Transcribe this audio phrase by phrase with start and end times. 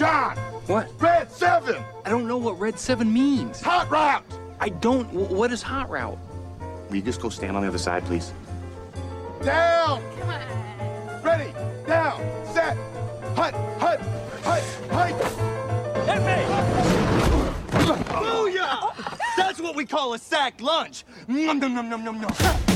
[0.00, 0.34] John,
[0.66, 0.88] What?
[0.98, 3.60] red seven, I don't know what Red 7 means.
[3.60, 4.24] hot route.
[4.58, 5.04] I don't.
[5.08, 6.16] wh- What is hot route?
[6.88, 8.32] Will you just go stand on the other side, please?
[9.44, 10.02] Down.
[10.18, 11.22] Come on.
[11.22, 11.52] Ready,
[11.86, 12.18] down,
[12.54, 12.78] set,
[13.36, 14.00] hut, hut,
[14.42, 15.12] hut, hut.
[18.08, 18.94] Booyah!
[19.36, 21.04] That's what we call a sack lunch.
[21.28, 22.69] Nom nom nom nom nom nom.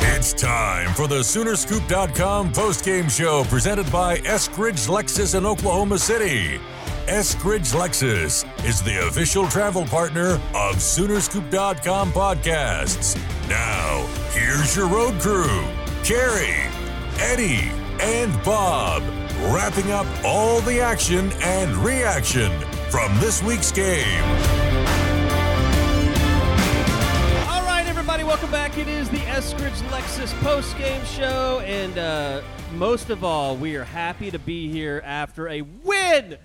[0.00, 6.58] It's time for the Soonerscoop.com postgame show presented by Eskridge Lexus in Oklahoma City.
[7.06, 13.16] Eskridge Lexus is the official travel partner of Soonerscoop.com podcasts.
[13.48, 15.64] Now, here's your road crew
[16.04, 16.64] Carrie,
[17.18, 17.70] Eddie,
[18.00, 19.02] and Bob,
[19.52, 22.52] wrapping up all the action and reaction
[22.90, 24.65] from this week's game.
[28.36, 28.76] Welcome back.
[28.76, 32.42] It is the Eskridge Lexus post game show, and uh,
[32.74, 36.36] most of all, we are happy to be here after a win.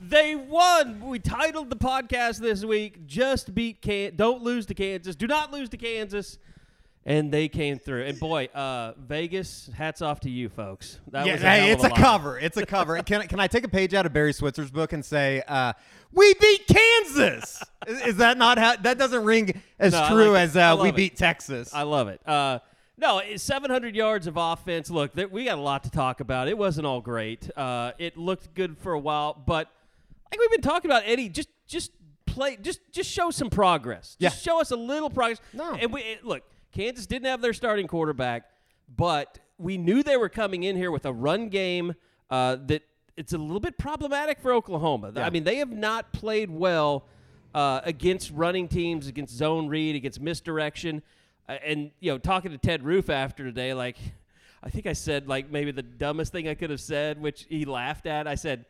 [0.00, 1.04] They won.
[1.04, 5.50] We titled the podcast this week "Just Beat Can, Don't Lose to Kansas, Do Not
[5.52, 6.38] Lose to Kansas,"
[7.04, 8.04] and they came through.
[8.04, 11.00] And boy, uh, Vegas, hats off to you folks.
[11.10, 11.98] That Yeah, was a hey, it's a lot.
[11.98, 12.38] cover.
[12.38, 13.02] It's a cover.
[13.02, 15.72] can, can I take a page out of Barry Switzer's book and say, uh,
[16.12, 17.62] "We beat Kansas"?
[17.86, 18.76] is, is that not how?
[18.76, 20.96] That doesn't ring as No, true like as uh, we it.
[20.96, 21.72] beat Texas.
[21.74, 22.20] I love it.
[22.26, 22.58] Uh,
[22.96, 24.90] no, 700 yards of offense.
[24.90, 26.48] Look, there, we got a lot to talk about.
[26.48, 27.50] It wasn't all great.
[27.56, 29.68] Uh, it looked good for a while, but
[30.30, 31.92] like we've been talking about, Eddie, just just
[32.26, 34.16] play, just just show some progress.
[34.20, 35.40] Just show us a little progress.
[35.52, 35.74] No.
[35.74, 36.42] and we it- look.
[36.72, 38.44] Kansas didn't have their starting quarterback,
[38.96, 41.94] but we knew they were coming in here with a run game
[42.30, 42.82] uh, that
[43.20, 45.12] it's a little bit problematic for Oklahoma.
[45.14, 47.04] I mean, they have not played well
[47.54, 51.02] uh, against running teams, against zone read, against misdirection.
[51.46, 53.98] Uh, and you know, talking to Ted Roof after today, like
[54.62, 57.66] I think I said like maybe the dumbest thing I could have said, which he
[57.66, 58.26] laughed at.
[58.26, 58.64] I said,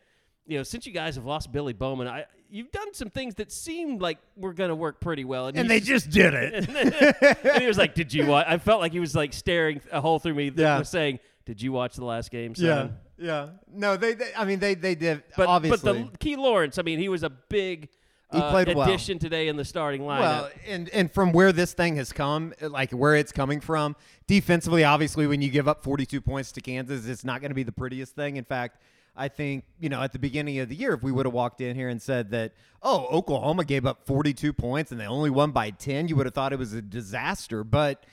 [0.45, 3.53] you know, since you guys have lost Billy Bowman, I you've done some things that
[3.53, 6.67] seemed like were going to work pretty well, and he they just did it.
[7.53, 10.01] and he was like, "Did you watch?" I felt like he was like staring a
[10.01, 10.51] hole through me.
[10.53, 10.77] Yeah.
[10.77, 12.65] was saying, "Did you watch the last game?" Son?
[12.65, 12.87] yeah.
[13.21, 14.31] No, they, they.
[14.37, 15.23] I mean, they they did.
[15.37, 15.93] But obviously.
[15.93, 17.89] but the Key Lawrence, I mean, he was a big
[18.31, 18.87] He uh, played well.
[18.87, 20.19] addition today in the starting lineup.
[20.19, 23.95] Well, and and from where this thing has come, like where it's coming from,
[24.27, 27.63] defensively, obviously, when you give up 42 points to Kansas, it's not going to be
[27.63, 28.37] the prettiest thing.
[28.37, 28.77] In fact,
[29.15, 31.61] I think you know at the beginning of the year, if we would have walked
[31.61, 35.51] in here and said that, oh, Oklahoma gave up 42 points and they only won
[35.51, 37.63] by 10, you would have thought it was a disaster.
[37.63, 38.05] But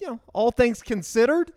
[0.00, 1.52] you know, all things considered.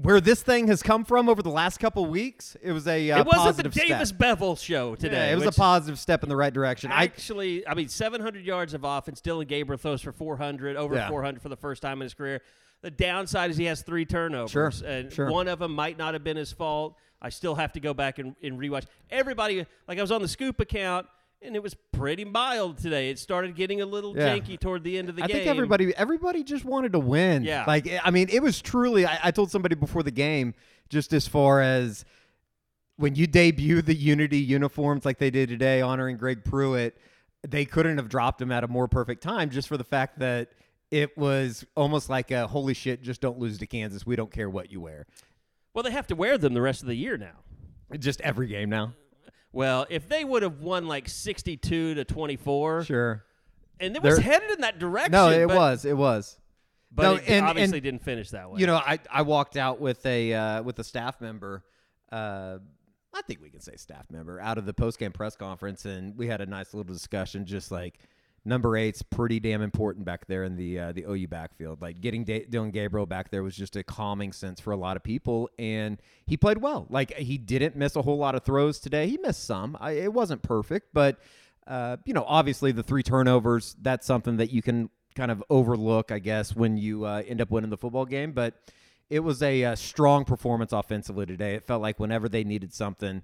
[0.00, 3.20] Where this thing has come from over the last couple weeks, it was a uh,
[3.20, 4.18] it wasn't the Davis step.
[4.18, 5.28] Bevel show today.
[5.28, 6.92] Yeah, it was a positive step in the right direction.
[6.92, 9.22] I Actually, I mean, 700 yards of offense.
[9.22, 11.08] Dillon Gabriel throws for 400, over Yeah.
[11.08, 12.42] 400 for the first time in his career.
[12.82, 14.50] The downside is he has three turnovers.
[14.50, 15.30] Sure, And sure.
[15.30, 16.94] one of them might not have been his fault.
[17.22, 18.84] I still have to go back and, and rewatch.
[19.10, 21.06] Everybody, like I was on the Scoop account,
[21.42, 23.10] and it was pretty mild today.
[23.10, 24.36] It started getting a little Yeah.
[24.38, 25.36] janky toward the end of the I game.
[25.36, 27.44] I think everybody everybody just wanted to win.
[27.44, 27.64] Yeah.
[27.66, 30.54] Like I mean, it was truly I, I told somebody before the game,
[30.88, 32.04] just as far as
[32.96, 36.96] when you debut the Unity uniforms like they did today, honoring Greg Pruitt,
[37.46, 40.50] they couldn't have dropped him at a more perfect time just for the fact that
[40.90, 44.06] it was almost like a holy shit, just don't lose to Kansas.
[44.06, 45.06] We don't care what you wear.
[45.74, 47.34] Well, they have to wear them the rest of the year now.
[47.98, 48.94] Just every game now.
[49.56, 53.24] Well, if they would have won like 62 to 24, Sure.
[53.80, 55.12] and it was They're- headed in that direction.
[55.12, 55.84] No, it but, was.
[55.86, 56.38] It was.
[56.92, 58.60] But No, it and- obviously and- didn't finish that way.
[58.60, 61.64] You know, I, I walked out with a uh, with a staff member.
[62.12, 62.58] Uh,
[63.14, 66.16] I think we can say staff member out of the post game press conference, and
[66.18, 67.46] we had a nice little discussion.
[67.46, 67.98] Just like
[68.46, 71.82] number eight's pretty damn important back there in the uh, the OU backfield.
[71.82, 74.96] Like getting da- Dillon Gabriel back there was just a calming sense for a lot
[74.96, 76.86] of people, and he played well.
[76.88, 79.08] Like he didn't miss a whole lot of throws today.
[79.08, 79.76] He missed some.
[79.80, 81.18] I, it wasn't perfect, but
[81.66, 83.76] uh, you know, obviously the three turnovers.
[83.82, 87.50] That's something that you can kind of overlook, I guess, when you uh, end up
[87.50, 88.32] winning the football game.
[88.32, 88.54] But
[89.08, 91.54] it was a, uh strong performance offensively today.
[91.54, 93.22] It felt like whenever they needed something,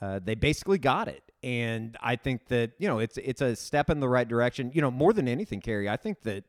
[0.00, 1.22] uh, they basically got it.
[1.42, 4.70] And I think that you know it's it's a step in the right direction.
[4.74, 6.44] You know, more than anything, Kerry, I think that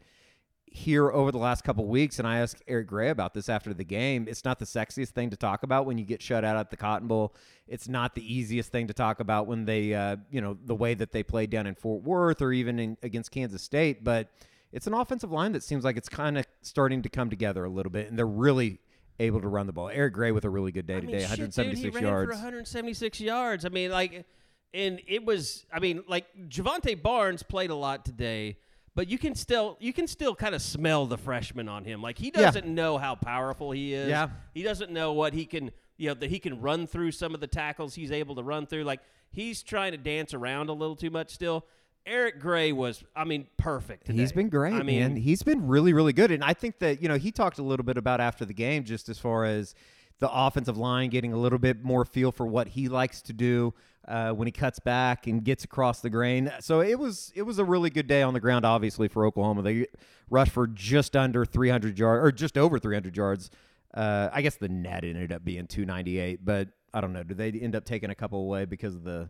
[0.76, 3.84] here over the last couple weeks, and I asked Eric Gray about this after the
[3.84, 4.28] game.
[4.28, 6.78] It's not the sexiest thing to talk about when you get shut out at the
[6.78, 7.34] Cotton Bowl.
[7.68, 10.94] It's not the easiest thing to talk about when they, uh, you know, the way
[10.94, 14.04] that they played down in Fort Worth or even in, against Kansas State.
[14.04, 14.30] But
[14.74, 17.70] it's an offensive line that seems like it's kind of starting to come together a
[17.70, 18.80] little bit, and they're really
[19.20, 19.90] able to run the ball.
[19.90, 22.30] Eric Gray with a really good day I mean, today, shit, 176 dude, he yards.
[22.30, 23.66] ran for 176 yards.
[23.66, 24.26] I mean, like,
[24.74, 25.66] and it was.
[25.72, 28.58] I mean, like Jovantae Barnes played a lot today,
[28.96, 32.02] but you can still you can still kind of smell the freshman on him.
[32.02, 34.10] Like he doesn't know how powerful he is.
[34.10, 34.30] Yeah.
[34.54, 37.40] he doesn't know what he can you know that he can run through some of
[37.42, 38.84] the tackles he's able to run through.
[38.84, 39.02] Like
[39.32, 41.66] he's trying to dance around a little too much still.
[42.06, 44.08] Eric Gray was, I mean, perfect.
[44.08, 45.16] He's been great, I mean, man.
[45.16, 46.32] He's been really, really good.
[46.32, 48.84] And I think that, you know, he talked a little bit about after the game,
[48.84, 49.74] just as far as
[50.20, 53.74] the offensive line getting a little bit more feel for what he likes to do
[54.08, 56.52] uh, when he cuts back and gets across the grain.
[56.60, 59.62] So it was it was a really good day on the ground, obviously for Oklahoma.
[59.62, 59.88] They
[60.30, 63.50] rushed for just under 300 yards or just over 300 yards.
[63.94, 67.24] Uh, I guess the net ended up being 298, but I don't know.
[67.24, 69.30] Did they end up taking a couple away because of the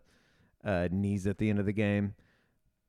[0.63, 2.15] uh, knees at the end of the game?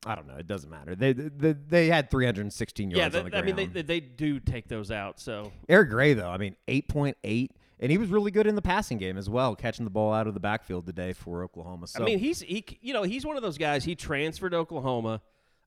[0.07, 0.37] I don't know.
[0.37, 0.95] It doesn't matter.
[0.95, 4.39] They they, they had 316 yards yeah, on the that, I mean, they, they do
[4.39, 5.19] take those out.
[5.21, 7.51] So Eric Gray, though, I mean, 8.8,
[7.81, 10.29] and he was really good in the passing game as well, catching the ball out
[10.29, 11.89] of the backfield today for Oklahoma.
[11.89, 13.85] So I mean, he's he, you know, he's one of those guys.
[13.85, 15.21] He transferred to Oklahoma,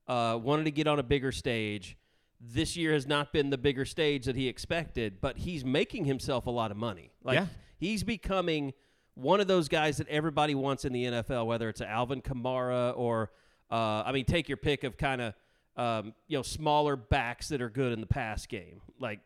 [0.08, 1.98] uh, wanted to get on a bigger stage.
[2.40, 6.46] This year has not been the bigger stage that he expected, but he's making himself
[6.46, 7.12] a lot of money.
[7.22, 7.46] Like Yeah.
[7.76, 8.72] he's becoming
[9.14, 13.30] one of those guys that everybody wants in the NFL, whether it's Alvin Kamara or,
[13.70, 15.34] uh, I mean, take your pick of kind of,
[15.76, 18.80] um, you know, smaller backs that are good in the pass game.
[18.98, 19.20] Like,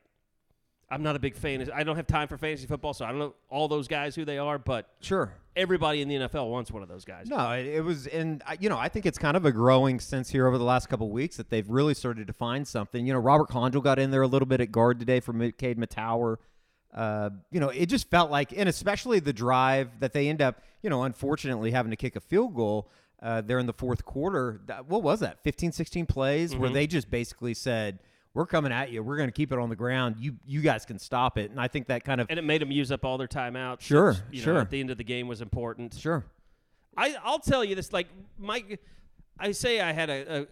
[0.91, 1.69] I'm not a big fan.
[1.75, 4.25] I don't have time for fantasy football, so I don't know all those guys who
[4.25, 5.33] they are, but sure.
[5.57, 7.27] everybody in the NFL wants one of those guys.
[7.29, 10.31] No, it, it was, and you know, I think it's kind of a growing sense
[10.31, 13.07] here over the last couple of weeks that they've really started to find something.
[13.07, 15.79] You know, Robert Condrell got in there a little bit at guard today for Cade
[15.79, 16.37] Mettauer.
[16.95, 20.63] Uh, you know, it just felt like, and especially the drive that they end up,
[20.83, 22.89] you know, unfortunately having to kick a field goal
[23.25, 24.61] uh, there in the fourth quarter.
[24.67, 25.43] That, what was that?
[25.43, 28.01] 15, 16 plays where they just basically said,
[28.35, 29.03] "We're coming at you.
[29.03, 30.17] We're going to keep it on the ground.
[30.19, 32.61] You, you guys can stop it." And I think that kind of and it made
[32.61, 33.81] them use up all their timeouts.
[33.81, 34.55] Sure, which, you sure.
[34.55, 35.95] Know, at the end of the game was important.
[35.95, 36.27] sure.
[36.97, 37.93] I I'll tell you this.
[37.93, 38.81] Like Mike,
[39.39, 40.41] I say I had a.
[40.41, 40.47] a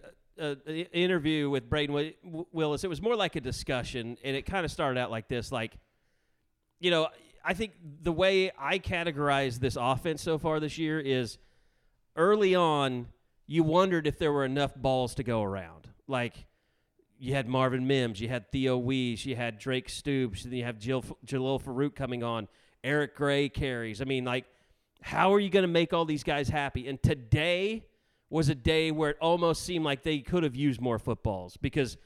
[0.97, 2.15] interview with Brayden Wi-
[2.51, 2.83] Willis.
[2.83, 5.77] It was more like a discussion, and it kind of started out like this: like,
[6.79, 7.07] you know,
[7.45, 11.37] I think the way I categorize this offense so far this year is
[12.15, 13.07] early on,
[13.47, 15.89] you wondered if there were enough balls to go around.
[16.07, 16.45] Like,
[17.17, 20.77] you had Marvin Mims, you had Theo Wease, you had Drake Stoops, and you have
[20.77, 22.47] Jill, Jalil Farooq coming on,
[22.83, 24.01] Eric Gray carries.
[24.01, 24.45] I mean, like,
[25.01, 26.87] how are you going to make all these guys happy?
[26.87, 27.85] And today
[28.29, 31.97] was a day where it almost seemed like they could have used more footballs because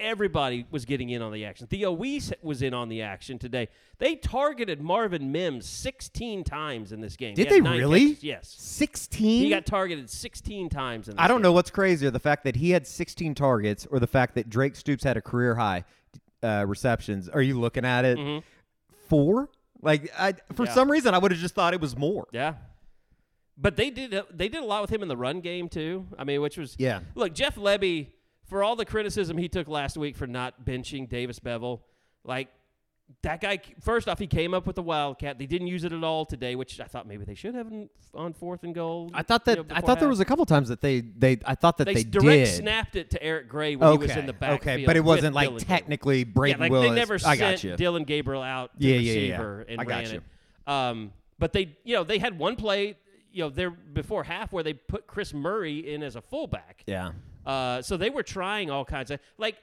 [0.00, 1.66] everybody was getting in on the action.
[1.66, 3.68] Theo Wease was in on the action today.
[3.98, 7.34] They targeted Marvin Mims 16 times in this game.
[7.34, 8.16] Did they really?
[8.20, 8.54] Yes.
[8.58, 9.42] 16?
[9.44, 11.42] He got targeted 16 times in this I don't game.
[11.44, 14.76] know what's crazier, the fact that he had 16 targets or the fact that Drake
[14.76, 15.84] Stoops had a career high
[16.42, 17.28] uh, receptions.
[17.28, 18.44] Are you looking at it?
[19.08, 19.48] Four?
[19.82, 20.64] Like, I, for Mm-hmm.
[20.64, 20.72] Yeah.
[20.74, 22.26] some reason, I would have just thought it was more.
[22.32, 22.54] Yeah.
[23.60, 26.06] But they did they did a lot with him in the run game too.
[26.16, 27.00] I mean, which was Yeah.
[27.16, 28.06] Look, Jeff Lebby,
[28.48, 31.82] for all the criticism he took last week for not benching Davis Beville,
[32.24, 32.48] like
[33.22, 33.58] that guy.
[33.80, 35.38] First off, he came up with the wildcat.
[35.38, 37.70] They didn't use it at all today, which I thought maybe they should have
[38.14, 39.10] on fourth and goal.
[39.14, 41.38] I thought that you know, I thought there was a couple times that they they
[41.46, 42.46] I thought that they, they, direct did.
[42.48, 44.60] snapped it to Eric Gray when okay, he was in the backfield.
[44.60, 46.90] okay, but it wasn't like Dillon technically Yeah, Brayden like Willis.
[46.90, 47.76] they never I sent got you.
[47.76, 49.62] Dillon Gabriel out to Yeah, yeah, yeah.
[49.68, 50.16] and I got ran you.
[50.66, 50.70] it.
[50.70, 52.96] Um, but they, you know, they had one play,
[53.32, 56.82] you know, there before half where they put Chris Murray in as a fullback.
[56.86, 57.12] Yeah.
[57.48, 59.56] Uh, so they were trying all kinds of like.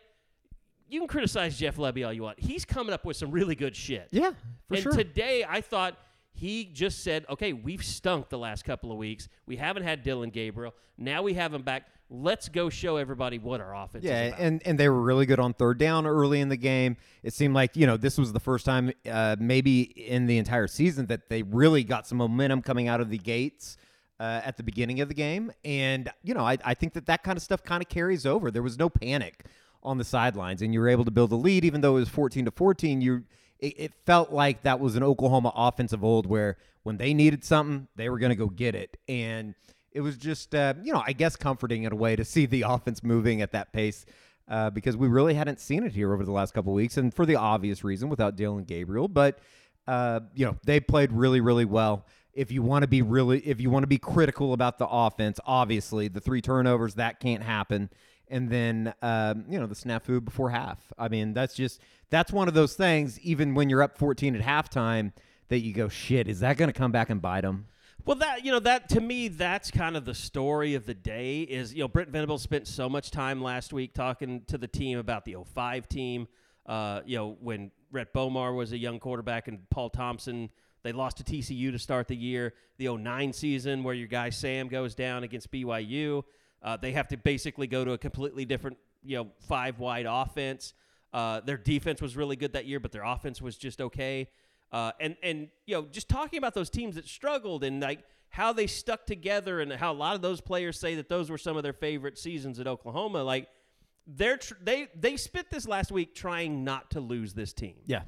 [0.88, 2.40] You can criticize Jeff Lebby all you want.
[2.40, 4.08] He's coming up with some really good shit.
[4.12, 4.32] Yeah,
[4.68, 4.92] for and sure.
[4.92, 5.98] today I thought
[6.32, 9.28] he just said, "Okay, we've stunk the last couple of weeks.
[9.46, 10.74] We haven't had Dillon Gabriel.
[10.98, 11.88] Now we have him back.
[12.10, 15.40] Let's go show everybody what our offense is Yeah, and and they were really good
[15.40, 16.98] on third down early in the game.
[17.24, 20.68] It seemed like you know this was the first time, uh, maybe in the entire
[20.68, 23.78] season, that they really got some momentum coming out of the gates
[24.20, 25.52] uh, at the beginning of the game.
[25.64, 28.52] And you know, I, I think that that kind of stuff kind of carries over.
[28.52, 29.46] There was no panic
[29.84, 32.10] on the sidelines, and you were able to build a lead, even though it was
[32.10, 33.02] fourteen to fourteen.
[33.02, 33.24] You
[33.60, 37.44] it, it felt like that was an Oklahoma offense of old, where when they needed
[37.44, 39.56] something, they were going to go get it, and
[39.92, 42.62] it was just uh, you know I guess comforting in a way to see the
[42.68, 44.06] offense moving at that pace
[44.48, 47.26] uh, because we really hadn't seen it here over the last couple weeks, and for
[47.26, 49.40] the obvious reason without Dillon Gabriel, but
[49.88, 52.06] uh, you know they played really really well.
[52.36, 55.40] If you want to be really, if you want to be critical about the offense,
[55.46, 57.90] obviously the three turnovers that can't happen,
[58.28, 60.92] and then um, you know the snafu before half.
[60.98, 63.20] I mean that's just that's one of those things.
[63.22, 65.14] Even when you're up 14 at halftime,
[65.48, 66.28] that you go shit.
[66.28, 67.68] Is that going to come back and bite them?
[68.06, 71.42] Well, that you know that to me, that's kind of the story of the day.
[71.42, 75.00] Is you know Brent Venable spent so much time last week talking to the team
[75.00, 76.28] about the 05 team.
[76.68, 80.50] Uh, you know when Rhett Bomar was a young quarterback and Paul Thompson.
[80.86, 82.54] They lost to TCU to start the year.
[82.78, 86.24] The 09 season where your guy Sam goes down against BYU.
[86.62, 90.76] Uh, they have to basically go to a completely different you know five wide offense.
[91.12, 94.30] Uh, their defense was really good that year, but their offense was just okay.
[94.72, 98.54] Uh, and and you know, just talking about those teams that struggled and like how
[98.54, 101.58] they stuck together and how a lot of those players say that those were some
[101.58, 103.24] of their favorite seasons at Oklahoma.
[103.24, 103.48] Like
[104.06, 107.78] they're tr- they they spent this last week trying not to lose this team.
[107.88, 108.04] Yeah.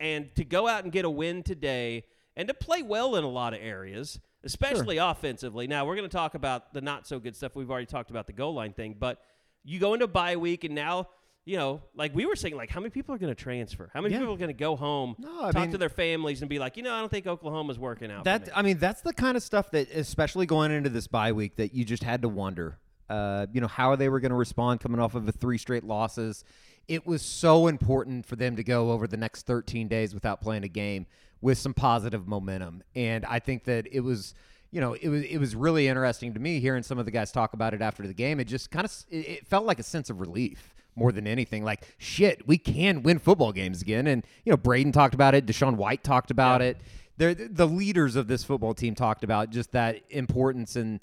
[0.00, 2.04] And to go out and get a win today
[2.36, 5.66] and to play well in a lot of areas, especially offensively.
[5.66, 7.54] Now, we're going to talk about the not so good stuff.
[7.56, 9.20] We've already talked about the goal line thing, but
[9.64, 11.08] you go into bye week and now,
[11.46, 13.90] you know, like we were saying, like how many people are going to transfer?
[13.94, 14.20] How many Yeah.
[14.20, 16.76] people are going to go home, No, talk mean- to their families, and be like,
[16.76, 18.20] you know, I don't think Oklahoma's working out.
[18.20, 21.06] for That me." I mean, that's the kind of stuff that, especially going into this
[21.06, 22.78] bye week, that you just had to wonder.
[23.10, 25.84] Uh, you know how they were going to respond coming off of the three straight
[25.84, 26.42] losses.
[26.88, 30.64] It was so important for them to go over the next 13 days without playing
[30.64, 31.06] a game
[31.44, 34.34] with some positive momentum, and I think that it was.
[34.72, 37.30] You know, it was it was really interesting to me hearing some of the guys
[37.30, 38.40] talk about it after the game.
[38.40, 41.62] It just kind of it, it felt like a sense of relief more than anything.
[41.62, 44.08] Like shit, we can win football games again.
[44.08, 45.46] And you know, Brayden talked about it.
[45.46, 46.78] DaShaun White talked about it.
[47.18, 51.00] They're, the leaders of this football team talked about just that importance and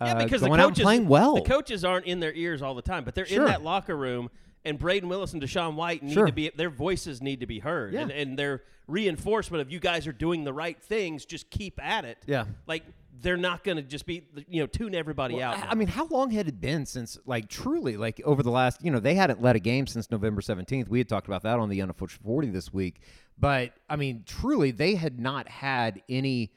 [0.00, 1.34] uh, yeah, because the going out and coaches playing well.
[1.34, 3.42] The coaches aren't in their ears all the time, but they're Sure.
[3.42, 4.30] in that locker room.
[4.64, 6.26] And Brayden Willis and DaShaun White need Sure.
[6.26, 8.02] to be their voices need to be heard, Yeah.
[8.02, 11.24] and, and their reinforcement of you guys are doing the right things.
[11.24, 12.18] Just keep at it.
[12.26, 12.44] Yeah.
[12.66, 12.84] like
[13.22, 15.58] they're not going to just be you know tune everybody Well, out.
[15.58, 18.82] I- I mean, how long had it been since, like, truly, like, over the last,
[18.82, 20.88] you know, they hadn't led a game since November 17th.
[20.88, 23.00] We had talked about that on the Unofficial 40 this week.
[23.38, 26.52] But, I mean, truly, they had not had any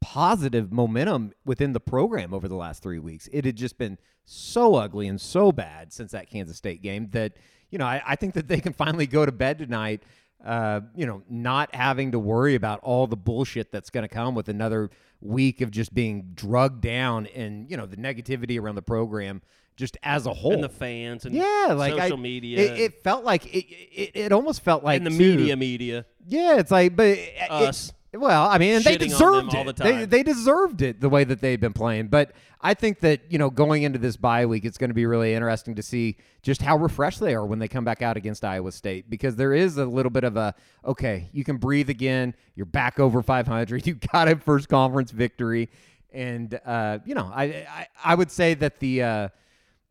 [0.00, 3.28] positive momentum within the program over the last three weeks.
[3.32, 7.32] It had just been so ugly and so bad since that Kansas State game that,
[7.70, 10.02] you know, I, I think that they can finally go to bed tonight,
[10.44, 14.34] uh, you know, not having to worry about all the bullshit that's going to come
[14.34, 14.90] with another
[15.20, 19.42] week of just being drugged down and, you know, the negativity around the program
[19.76, 20.52] just as a whole.
[20.54, 24.10] and the fans and yeah, like social I, media, It, it felt like it, it.
[24.14, 26.06] It almost felt like and the too- media, media.
[26.26, 27.92] yeah, it's like, but it- it- Us.
[28.14, 29.76] Well, I mean, and they deserved all it.
[29.76, 32.08] the They, they deserved it the way that they've been playing.
[32.08, 35.04] But I think that you know, going into this bye week, it's going to be
[35.04, 38.44] really interesting to see just how refreshed they are when they come back out against
[38.44, 42.34] Iowa State because there is a little bit of a okay, you can breathe again.
[42.54, 43.86] You're back over 500.
[43.86, 45.68] You got a first conference victory,
[46.10, 49.02] and uh, you know, I, I I would say that the.
[49.02, 49.28] Uh,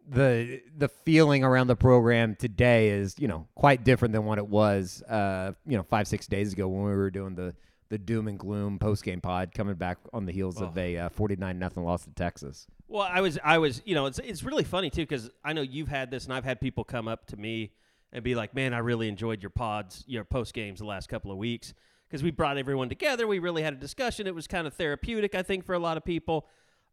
[0.09, 4.47] the the feeling around the program today is you know quite different than what it
[4.47, 7.53] was uh you know five six days ago when we were doing the
[7.89, 11.09] the doom and gloom post game pod coming back on the heels of a uh,
[11.09, 12.67] 49 nothing loss to Texas.
[12.87, 15.61] Well, I was, I was, you know, it's it's really funny too because I know
[15.61, 17.71] you've had this, and I've had people come up to me
[18.13, 21.31] and be like, "Man, I really enjoyed your pods, your post games the last couple
[21.31, 21.73] of weeks
[22.07, 23.27] because we brought everyone together.
[23.27, 24.27] We really had a discussion.
[24.27, 26.47] It was kind of therapeutic, I think, for a lot of people."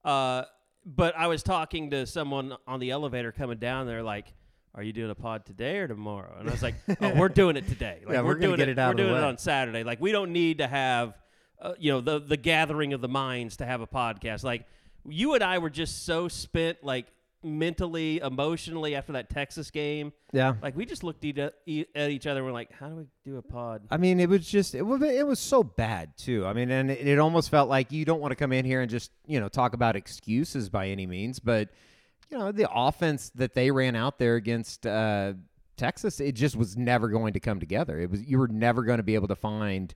[0.04, 0.44] Uh,
[0.84, 3.86] but I was talking to someone on the elevator coming down.
[3.86, 4.32] They're like.
[4.75, 6.35] Are you doing a pod today or tomorrow?
[6.38, 8.00] And I was like, oh, "We're doing it today.
[8.04, 9.85] Like, Yeah, we're gonna doing get it out We're doing it way." on Saturday.
[9.85, 11.16] Like we don't need to have,
[11.61, 14.43] uh, you know, the the gathering of the minds to have a podcast.
[14.45, 14.66] Like
[15.09, 17.07] you and I were just so spent, like
[17.43, 20.12] mentally, emotionally after that Texas game.
[20.33, 20.54] Yeah.
[20.62, 22.40] Like we just looked at e- at each other.
[22.40, 23.83] and We're like, how do we do a pod?
[23.90, 26.47] I mean, it was just it was it was so bad too.
[26.47, 28.81] I mean, and it, it almost felt like you don't want to come in here
[28.81, 31.69] and just you know talk about excuses by any means, but
[32.35, 35.35] you know the offense that they ran out there against uh,
[35.76, 38.00] Texas, it just was never going to come together.
[38.00, 39.95] It was you were never going to be able to find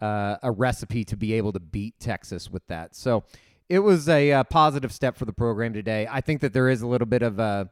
[0.00, 2.96] uh, a recipe to be able to beat Texas with that.
[2.96, 3.22] So
[3.68, 6.08] it was a uh, positive step for the program today.
[6.10, 7.70] I think that there is a little bit of a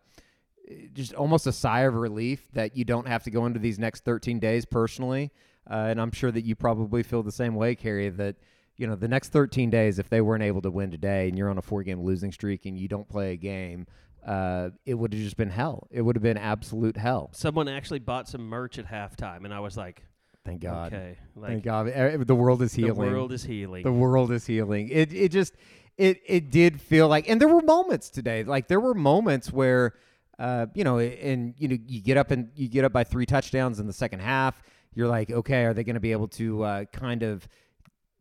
[0.92, 4.04] just almost a sigh of relief that you don't have to go into these next
[4.04, 5.32] 13 days personally.
[5.68, 8.36] Uh, and I'm sure that you probably feel the same way, Carrie, that,
[8.76, 11.50] you know, the next 13 days, if they weren't able to win today and you're
[11.50, 13.86] on a four game losing streak and you don't play a game,
[14.26, 15.86] uh, it would have just been hell.
[15.90, 17.30] It would have been absolute hell.
[17.32, 20.02] Someone actually bought some merch at halftime, and I was like,
[20.44, 20.92] Thank God.
[20.92, 22.26] okay, like Thank God.
[22.26, 22.94] The world is healing.
[22.94, 23.82] the world is healing.
[23.82, 24.88] The world is healing.
[24.90, 25.54] It it just
[25.96, 28.44] it it did feel like, and there were moments today.
[28.44, 29.94] Like there were moments where,
[30.38, 33.26] uh, you know, and you know, you get up and you get up by three
[33.26, 34.62] touchdowns in the second half.
[34.94, 37.48] You're like, okay, are they going to be able to uh, kind of,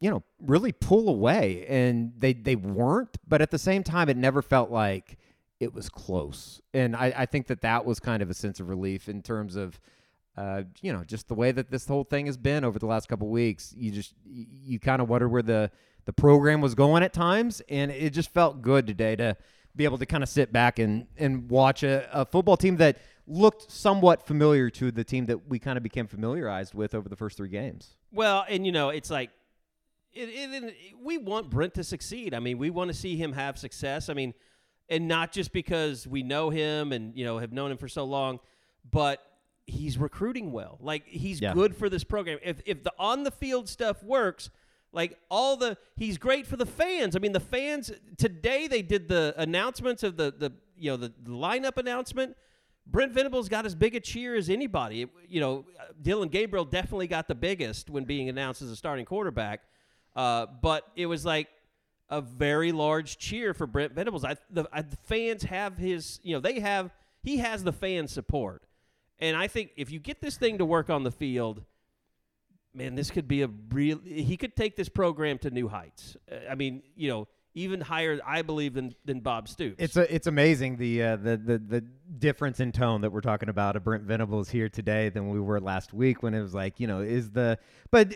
[0.04, 1.66] you know, really pull away?
[1.68, 3.18] And they they weren't.
[3.28, 5.18] But at the same time, it never felt like
[5.60, 6.62] it was close.
[6.74, 9.56] And I, I think that that was kind of a sense of relief in terms
[9.56, 9.80] of
[10.36, 13.08] uh, you know, just the way that this whole thing has been over the last
[13.08, 13.74] couple weeks.
[13.78, 15.72] You just you, kind of wonder where the
[16.06, 19.38] the program was going at times, and it just felt good today to
[19.76, 22.98] be able to kind of sit back and and watch a, a football team that
[23.28, 27.16] looked somewhat familiar to the team that we kind of became familiarized with over the
[27.16, 27.96] first three games.
[28.12, 29.30] Well, and you know, it's like
[30.14, 32.34] it, it, it- we want Brent to succeed.
[32.34, 34.10] I mean, we want to see him have success.
[34.10, 34.34] I mean,
[34.90, 38.04] and not just because we know him and you know have known him for so
[38.04, 38.40] long,
[38.90, 39.20] but
[39.66, 40.78] he's recruiting well.
[40.82, 41.54] Like he's Yeah.
[41.54, 42.40] good for this program.
[42.44, 44.50] If if the on the field stuff works,
[44.92, 47.16] like all the he's great for the fans.
[47.16, 51.10] I mean, the fans today they did the announcements of the the you know the,
[51.26, 52.36] lineup announcement.
[52.86, 55.04] Brent Venables got as big a cheer as anybody.
[55.04, 55.66] It- you know,
[56.02, 59.62] Dillon Gabriel definitely got the biggest when being announced as a starting quarterback.
[60.16, 61.48] Uh, but it was like
[62.10, 64.24] a very large cheer for Brent Venables.
[64.24, 66.92] I the, I, the fans have his, you know, they have
[67.24, 68.64] he has the fan support,
[69.20, 71.64] and I think if you get this thing to work on the field,
[72.74, 74.00] man, this could be a real.
[74.04, 76.18] He could take this program to new heights.
[76.32, 79.78] Uh, I mean, you know, even higher, I believe, than than Bob Stoops.
[79.80, 81.82] It's a, it's amazing the, uh, the the the
[82.20, 85.60] difference in tone that we're talking about of Brent Venables here today than we were
[85.60, 87.58] last week when it was like you know is the
[87.92, 88.14] but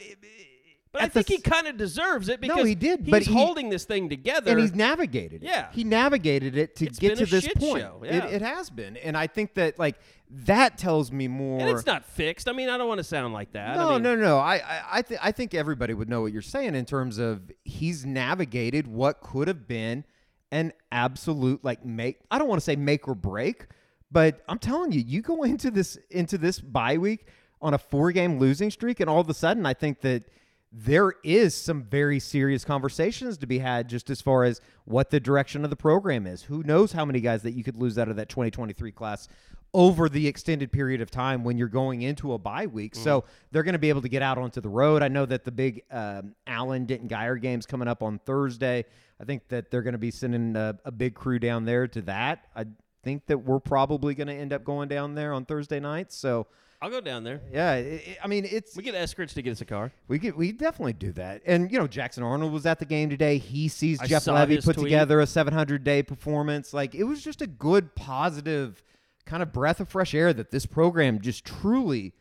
[1.00, 3.70] but I the think he kind of deserves it because he did, He's but holding
[3.70, 4.51] this thing together.
[4.51, 5.48] and he's navigated it.
[5.48, 5.68] Yeah.
[5.72, 7.82] he navigated it to It's get to this point.
[7.82, 8.25] show, It, yeah.
[8.27, 9.96] it has been, and I think that like
[10.30, 11.60] that tells me more.
[11.62, 12.50] and it's not fixed.
[12.50, 13.77] I mean, I don't want to sound like that.
[13.77, 14.38] No, I mean, no, no.
[14.39, 17.50] I, I, I, th- I think everybody would know what you're saying in terms of
[17.63, 20.04] he's navigated what could have been
[20.51, 22.20] an absolute like make.
[22.32, 23.68] I don't want to say make or break,
[24.12, 27.27] but I'm telling you, you go into this into this bye week
[27.62, 30.24] on a four game losing streak, and all of a sudden, I think that
[30.72, 35.20] there is some very serious conversations to be had just as far as what the
[35.20, 36.44] direction of the program is.
[36.44, 39.28] Who knows how many guys that you could lose out of that 2023 class
[39.74, 42.96] over the extended period of time when you're going into a bye week.
[42.96, 45.04] So they're going to be able to get out onto the road.
[45.04, 48.86] I know that the big um, Allen Denton Guyer game's coming up on Thursday.
[49.20, 52.02] I think that they're going to be sending a, a big crew down there to
[52.04, 52.46] that.
[52.56, 52.66] I
[53.04, 56.12] think that we're probably going to end up going down there on Thursday night.
[56.12, 56.48] So
[56.82, 57.42] I'll go down there.
[57.52, 59.92] yeah, it, it- I mean it's We get Eskridge to get us a car.
[60.08, 61.42] we could we definitely do that.
[61.46, 63.38] And you know, Jackson Arnold was at the game today.
[63.40, 64.86] He sees I Jeff Lebby put tweet.
[64.86, 66.74] together a 700 day performance.
[66.74, 68.84] Like it was just a good, positive
[69.26, 72.14] kind of breath of fresh air that this program just truly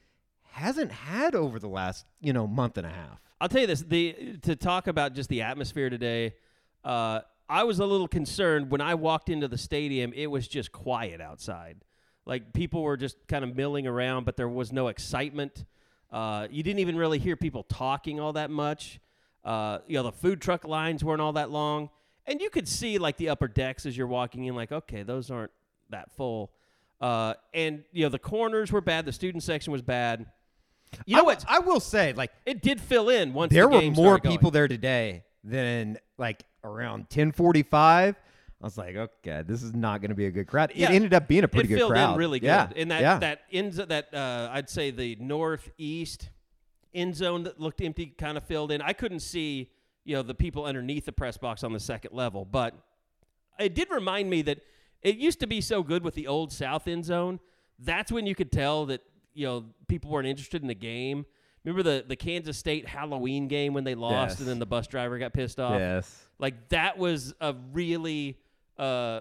[0.53, 3.21] hasn't had over the last you know month and a half.
[3.41, 6.35] I'll tell you this: the to talk about just the atmosphere today.
[6.83, 10.13] Uh, I was a little concerned when I walked into the stadium.
[10.15, 11.77] It was just quiet outside.
[12.27, 15.65] Like people were just kind of milling around, but there was no excitement.
[16.11, 19.01] Uh, you didn't even really hear people talking all that much.
[19.45, 21.89] Uh, you know, the food truck lines weren't all that long,
[22.27, 24.57] and you could see like the upper decks as you're walking in.
[24.57, 25.53] Like, okay, those aren't
[25.91, 26.51] that full.
[27.01, 29.05] Uh, and you know, the corners were bad.
[29.05, 30.27] The student section was bad.
[31.05, 31.45] You know I, what?
[31.49, 34.69] I will say, like It did fill in once there the were more people there
[34.69, 38.17] today than like around 10:45.
[38.61, 40.73] I was like, okay, this is not going to be a good crowd.
[40.75, 42.13] Yeah, it ended up being a pretty it good filled crowd.
[42.13, 42.47] in really good.
[42.47, 43.19] Yeah, And that yeah.
[43.19, 46.31] that ends that uh, I'd say the northeast
[46.95, 48.81] end zone that looked empty kind of filled in.
[48.83, 49.71] I couldn't see
[50.05, 52.75] you know the people underneath the press box on the second level, but
[53.59, 54.61] it did remind me that
[55.03, 57.41] it used to be so good with the old South end zone.
[57.79, 59.03] That's when you could tell that
[59.35, 61.27] you know people weren't interested in the game.
[61.65, 64.39] Remember the the Kansas State Halloween game when they lost Yes.
[64.41, 65.79] and then the bus driver got pissed off.
[65.79, 66.23] yes.
[66.39, 68.39] Like that was a really,
[68.79, 69.21] uh,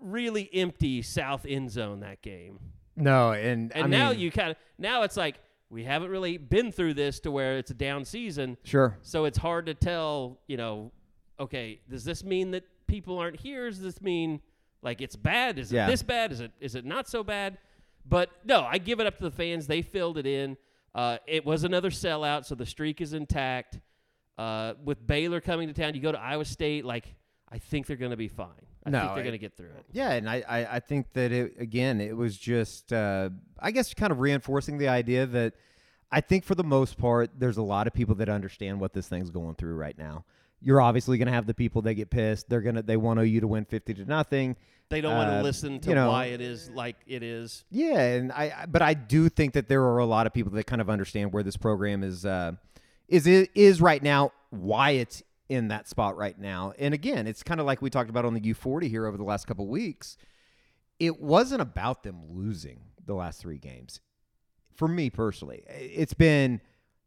[0.00, 2.58] really empty south end zone that game.
[2.96, 5.36] No, and And I now mean, you kind of now it's like
[5.70, 8.96] we haven't really been through this to where it's a down season, sure.
[9.02, 10.38] so it's hard to tell.
[10.46, 10.92] You know,
[11.40, 13.68] okay, does this mean that people aren't here?
[13.68, 14.40] Does this mean
[14.82, 15.58] like it's bad?
[15.58, 15.86] Is Yeah.
[15.86, 16.30] it this bad?
[16.32, 17.58] Is it is it not so bad?
[18.06, 19.66] But no, I give it up to the fans.
[19.66, 20.56] They filled it in.
[20.94, 23.80] Uh, it was another sellout, so the streak is intact.
[24.38, 26.84] Uh, with Baylor coming to town, you go to Iowa State.
[26.84, 27.14] Like
[27.50, 28.63] I think they're going to be fine.
[28.86, 29.84] I No, think they're going to get through it.
[29.92, 33.94] Yeah, and I, I, I think that it again, it was just uh, I guess
[33.94, 35.54] kind of reinforcing the idea that
[36.12, 39.08] I think for the most part, there's a lot of people that understand what this
[39.08, 40.24] thing's going through right now.
[40.60, 42.48] You're obviously going to have the people that get pissed.
[42.48, 44.56] They're gonna they want you to win fifty to nothing.
[44.90, 47.64] They don't want to Uh, listen to you know, why it is like it is.
[47.70, 50.52] Yeah, and I I- but I do think that there are a lot of people
[50.52, 52.52] that kind of understand where this program is uh,
[53.08, 56.72] is is right now, why it's in that spot right now.
[56.78, 59.24] And again, it's kind of like we talked about on the U40 here over the
[59.24, 60.16] last couple weeks.
[60.98, 64.00] It wasn't about them losing the last 3 games.
[64.74, 66.60] For me personally, it's been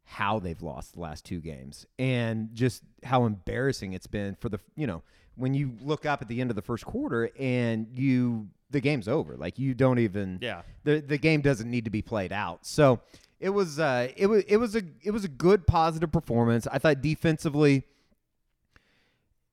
[0.04, 4.58] how they've lost the last two games and just how embarrassing it's been for the
[4.74, 5.02] you know
[5.34, 9.06] when you look up at the end of the first quarter and you the game's
[9.06, 10.62] over like you don't even Yeah.
[10.84, 13.00] the the game doesn't need to be played out so
[13.38, 16.78] it was uh it was it was a it was a good positive performance i
[16.78, 17.84] thought defensively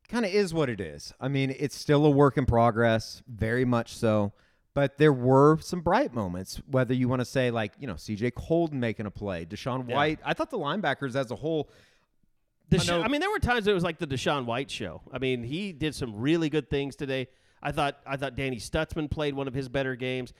[0.10, 3.66] kind of is what it is i mean it's still a work in progress very
[3.66, 4.32] much so
[4.74, 8.34] but there were some bright moments whether you want to say like you know cj
[8.36, 9.96] coldon making a play deshaun Yeah.
[9.96, 11.70] white i thought the linebackers as a whole
[12.70, 15.04] Desha- know- I mean, there were times it was like the DaShaun White show.
[15.14, 17.28] I mean, he did some really good things today.
[17.62, 20.34] I thought I thought Danny Stutsman played one of his better games.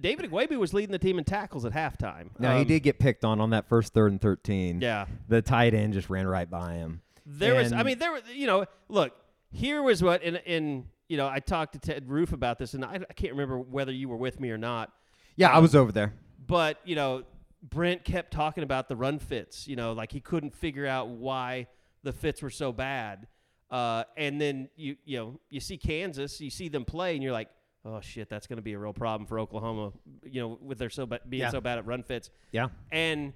[0.00, 2.30] David Ugwoegbu was leading the team in tackles at halftime.
[2.40, 4.80] Now he Um, did get picked on on that first third and thirteen.
[4.80, 5.06] Yeah.
[5.28, 7.00] the tight end just ran right by him.
[7.30, 9.12] There was, I mean, there were, you know, look,
[9.50, 12.82] here was what, in, in, you know, I talked to Ted Roof about this, and
[12.84, 14.92] I, I can't remember whether you were with me or not,
[15.36, 16.14] yeah, I was over there.
[16.46, 17.22] but you know,
[17.62, 21.66] Brent kept talking about the run fits, you know, like he couldn't figure out why
[22.02, 23.26] the fits were so bad,
[23.70, 27.32] uh, and then you, you know, you see Kansas, you see them play, and you're
[27.32, 27.48] like,
[27.84, 29.92] oh shit, that's going to be a real problem for Oklahoma,
[30.24, 31.50] you know, with their so ba- being Yeah.
[31.50, 32.30] so bad at run fits.
[32.52, 33.32] Yeah, And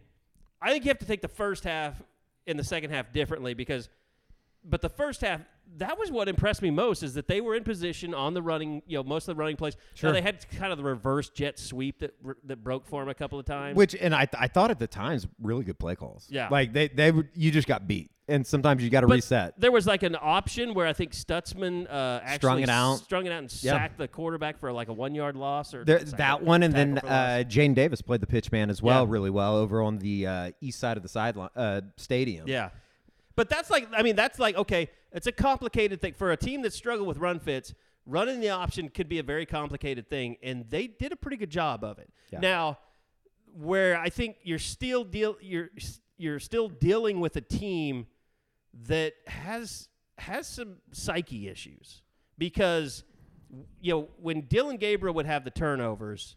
[0.60, 2.02] I think you have to take the first half
[2.46, 3.88] and the second half differently because,
[4.64, 5.40] but the first half,
[5.78, 8.82] that was what impressed me most is that they were in position on the running,
[8.86, 9.74] you know, most of the running plays.
[9.76, 10.12] Now, Sure.
[10.12, 13.38] they had kind of the reverse jet sweep that that broke for them a couple
[13.40, 13.76] of times.
[13.76, 16.26] which and I I thought at the times really good play calls.
[16.30, 16.48] Yeah.
[16.50, 19.58] like they they would- you just got beat, and sometimes you got to reset.
[19.60, 22.96] There was like an option where I think Stutsman uh, actually Strung it out.
[22.98, 23.72] strung it out, and Yeah.
[23.72, 26.98] sacked the quarterback for like a one yard loss or There, that one, and then
[26.98, 29.12] uh, Jane Davis played the pitch man as well, Yeah.
[29.12, 32.46] really well over on the uh, east side of the sideline uh, stadium.
[32.48, 32.70] Yeah.
[33.34, 36.14] But that's like, I mean, that's like, okay, it's a complicated thing.
[36.14, 37.74] For a team that struggled with run fits,
[38.06, 41.50] running the option could be a very complicated thing, and they did a pretty good
[41.50, 42.10] job of it.
[42.30, 42.40] Yeah.
[42.40, 42.78] Now,
[43.54, 45.68] where I think you're still deal you're
[46.16, 48.06] you're still dealing with a team
[48.86, 52.02] that has has some psyche issues
[52.38, 53.04] because
[53.80, 56.36] you know when Dillon Gabriel would have the turnovers,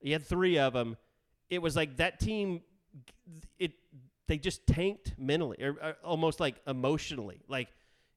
[0.00, 0.96] he had three of them.
[1.50, 2.62] It was like that team,
[3.58, 3.72] it
[4.26, 7.42] they just tanked mentally or, or almost like emotionally.
[7.48, 7.68] Like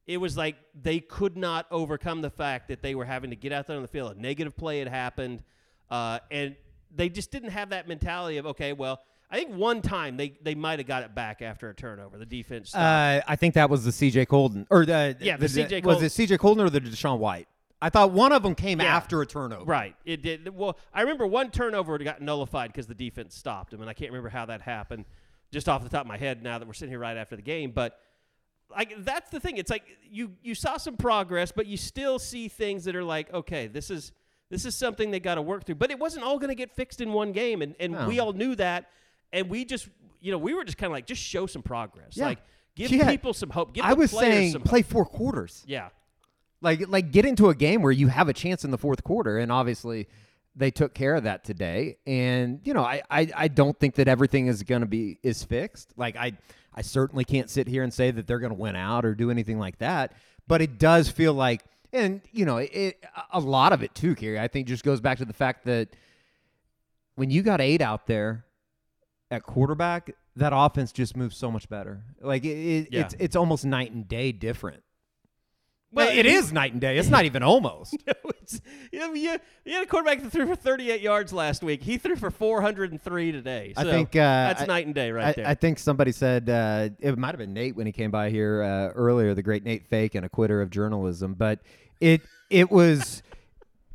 [0.05, 3.51] it was like they could not overcome the fact that they were having to get
[3.51, 4.15] out there on the field.
[4.15, 5.43] A negative play had happened,
[5.89, 6.55] uh, and
[6.95, 9.01] they just didn't have that mentality of okay, well.
[9.29, 12.17] I think one time they, they might have got it back after a turnover.
[12.17, 12.73] The defense.
[12.73, 14.25] Uh, I think that was the C.J.
[14.27, 15.81] Coldon or the Yeah, the C.J.
[15.81, 16.37] was it C.J.
[16.37, 17.47] Coldon or the DaShaun White?
[17.81, 18.95] I thought one of them came Yeah.
[18.95, 19.65] after a turnover.
[19.65, 19.95] Right.
[20.05, 20.55] It did.
[20.55, 24.11] Well, I remember one turnover got nullified because the defense stopped him, and I can't
[24.11, 25.05] remember how that happened,
[25.51, 26.41] just off the top of my head.
[26.41, 27.99] Now that we're sitting here right after the game, but
[28.75, 29.57] like that's the thing.
[29.57, 33.31] It's like you you saw some progress, but you still see things that are like,
[33.33, 34.11] okay, this is
[34.49, 35.75] this is something they got to work through.
[35.75, 38.07] But it wasn't all going to get fixed in one game, and and No.
[38.07, 38.89] we all knew that,
[39.33, 39.87] and we just
[40.21, 42.25] you know we were just kind of like just show some progress, Yeah.
[42.27, 42.39] like
[42.75, 43.09] give Yeah.
[43.09, 43.73] people some hope.
[43.73, 44.91] Give I the was players saying some play hope.
[44.91, 45.63] four quarters.
[45.67, 45.89] Yeah.
[46.61, 49.37] Like like get into a game where you have a chance in the fourth quarter,
[49.37, 50.07] and obviously
[50.55, 51.97] they took care of that today.
[52.07, 55.43] And you know, I I, I don't think that everything is going to be is
[55.43, 55.93] fixed.
[55.97, 56.33] Like I
[56.73, 59.29] I certainly can't sit here and say that they're going to win out or do
[59.29, 60.13] anything like that.
[60.47, 61.63] But it does feel like,
[61.93, 64.39] and you know, it a lot of it too, Kerry.
[64.39, 65.89] I think just goes back to the fact that
[67.15, 68.45] when you got eight out there
[69.31, 72.03] at quarterback, that offense just moves so much better.
[72.21, 73.01] Like it, it, Yeah.
[73.01, 74.83] it's it's almost night and day different.
[75.89, 76.97] Well, it is night and day.
[76.97, 77.95] It's not even almost.
[78.41, 78.59] it's,
[78.91, 81.81] you, you, you had a quarterback that threw for 38 yards last week.
[81.81, 83.73] He threw for 403 today.
[83.77, 85.47] I think, uh, that's I- night and day right I, there.
[85.47, 88.61] I think somebody said uh, it might have been Nate when he came by here
[88.61, 91.35] uh, earlier, the great Nate Fake and a quitter of journalism.
[91.35, 91.59] But
[92.01, 93.23] it it was,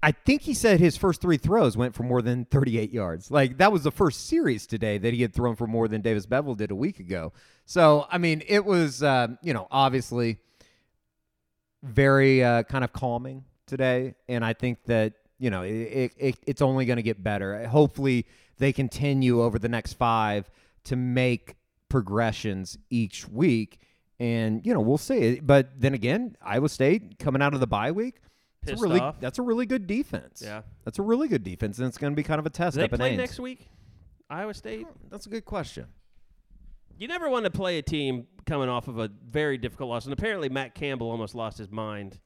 [0.02, 3.30] I think he said his first three throws went for more than 38 yards.
[3.30, 6.26] Like that was the first series today that he had thrown for more than Davis
[6.26, 7.32] Beville did a week ago.
[7.66, 10.38] So I mean, it was um, you know obviously
[11.82, 16.62] very uh, kind of calming today, and I think that you know it, it it's
[16.62, 17.66] only going to get better.
[17.68, 18.26] Hopefully,
[18.58, 20.50] they continue over the next five
[20.84, 21.54] to make
[21.88, 23.80] progressions each week,
[24.18, 25.38] and you know we'll see.
[25.40, 28.16] But then again, Iowa State coming out of the bye week.
[28.64, 29.18] Pissed really, off.
[29.20, 30.42] that's a really good defense.
[30.44, 30.62] Yeah.
[30.84, 32.80] that's a really good defense, and it's going to be kind of a test Do
[32.80, 33.68] they up in play next week?
[34.30, 34.86] Iowa State?
[35.10, 35.86] That's a good question.
[36.96, 40.04] You never want to play a team coming off of a very difficult loss.
[40.04, 42.18] And apparently, Matt Campbell almost lost his mind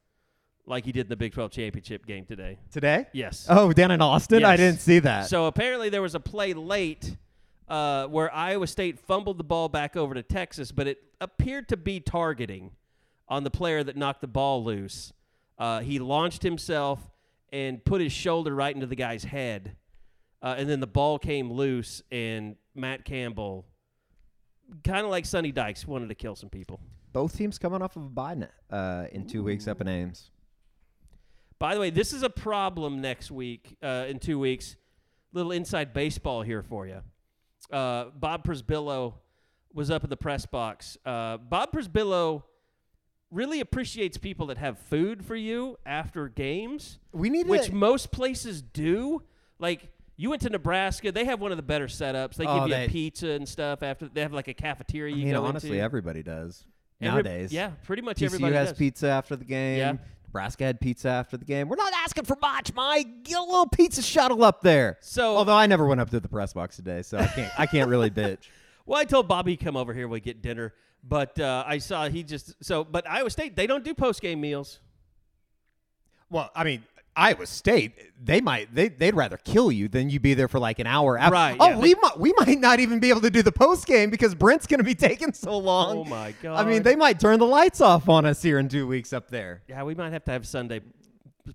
[0.66, 2.58] like he did in the Big 12 championship game today.
[2.70, 3.06] Today?
[3.12, 3.46] Yes.
[3.48, 5.28] Oh, down in Austin, I didn't see that.
[5.28, 7.16] So apparently there was a play late
[7.68, 11.76] uh, where Iowa State fumbled the ball back over to Texas, but it appeared to
[11.76, 12.72] be targeting
[13.28, 15.12] on the player that knocked the ball loose.
[15.58, 17.00] Uh, he launched himself
[17.52, 19.76] and put his shoulder right into the guy's head,
[20.42, 23.66] uh, and then the ball came loose, and Matt Campbell,
[24.84, 26.80] kind of like Sonny Dykes, wanted to kill some people.
[27.12, 28.36] Both teams coming off of a bye
[28.70, 30.30] uh, in two weeks up in Ames.
[31.58, 34.76] By the way, this is a problem next week, uh, in two weeks.
[35.32, 37.00] Little inside baseball here for you.
[37.72, 39.14] Uh, Bob Przybylo
[39.72, 40.98] was up in the press box.
[41.04, 42.42] Uh, Bob Przybylo
[43.30, 48.10] really appreciates people that have food for you after games, We need which to- most
[48.12, 49.22] places do.
[49.58, 52.34] Like you went to Nebraska, they have one of the better setups.
[52.36, 54.08] They Oh, give you they- a pizza and stuff after.
[54.08, 55.80] They have like a cafeteria I you mean, go honestly, into.
[55.82, 56.64] everybody does
[57.00, 57.52] Every- nowadays.
[57.52, 58.78] yeah, pretty much TCU everybody has does.
[58.78, 59.78] pizza after the game.
[59.78, 59.92] Yeah.
[60.28, 61.68] Nebraska had pizza after the game.
[61.68, 63.22] We're not asking for much, Mike.
[63.24, 64.98] Get a little pizza shuttle up there.
[65.00, 67.66] So- although I never went up to the press box today, so I can't I
[67.66, 68.38] can't really bitch.
[68.86, 70.06] Well, I told Bobby come over here.
[70.08, 70.72] We get dinner,
[71.02, 72.84] but uh, I saw he just so.
[72.84, 74.78] But Iowa State they don't do post game meals.
[76.30, 76.82] Well, I mean,
[77.14, 80.78] Iowa State, they might they they'd rather kill you than you be there for like
[80.78, 81.18] an hour.
[81.18, 81.32] After.
[81.32, 81.78] Right, Oh, yeah.
[81.78, 84.66] we might we might not even be able to do the post game because Brent's
[84.66, 85.98] going to be taking so long.
[85.98, 86.64] Oh, my god!
[86.64, 89.30] I mean, they might turn the lights off on us here in two weeks up
[89.30, 89.62] there.
[89.68, 90.80] Yeah, we might have to have Sunday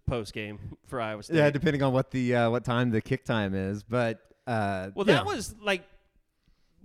[0.08, 1.36] post game for Iowa State.
[1.38, 5.06] Yeah, depending on what the uh, what time the kick time is, but uh, well,
[5.06, 5.32] that know.
[5.32, 5.84] was like,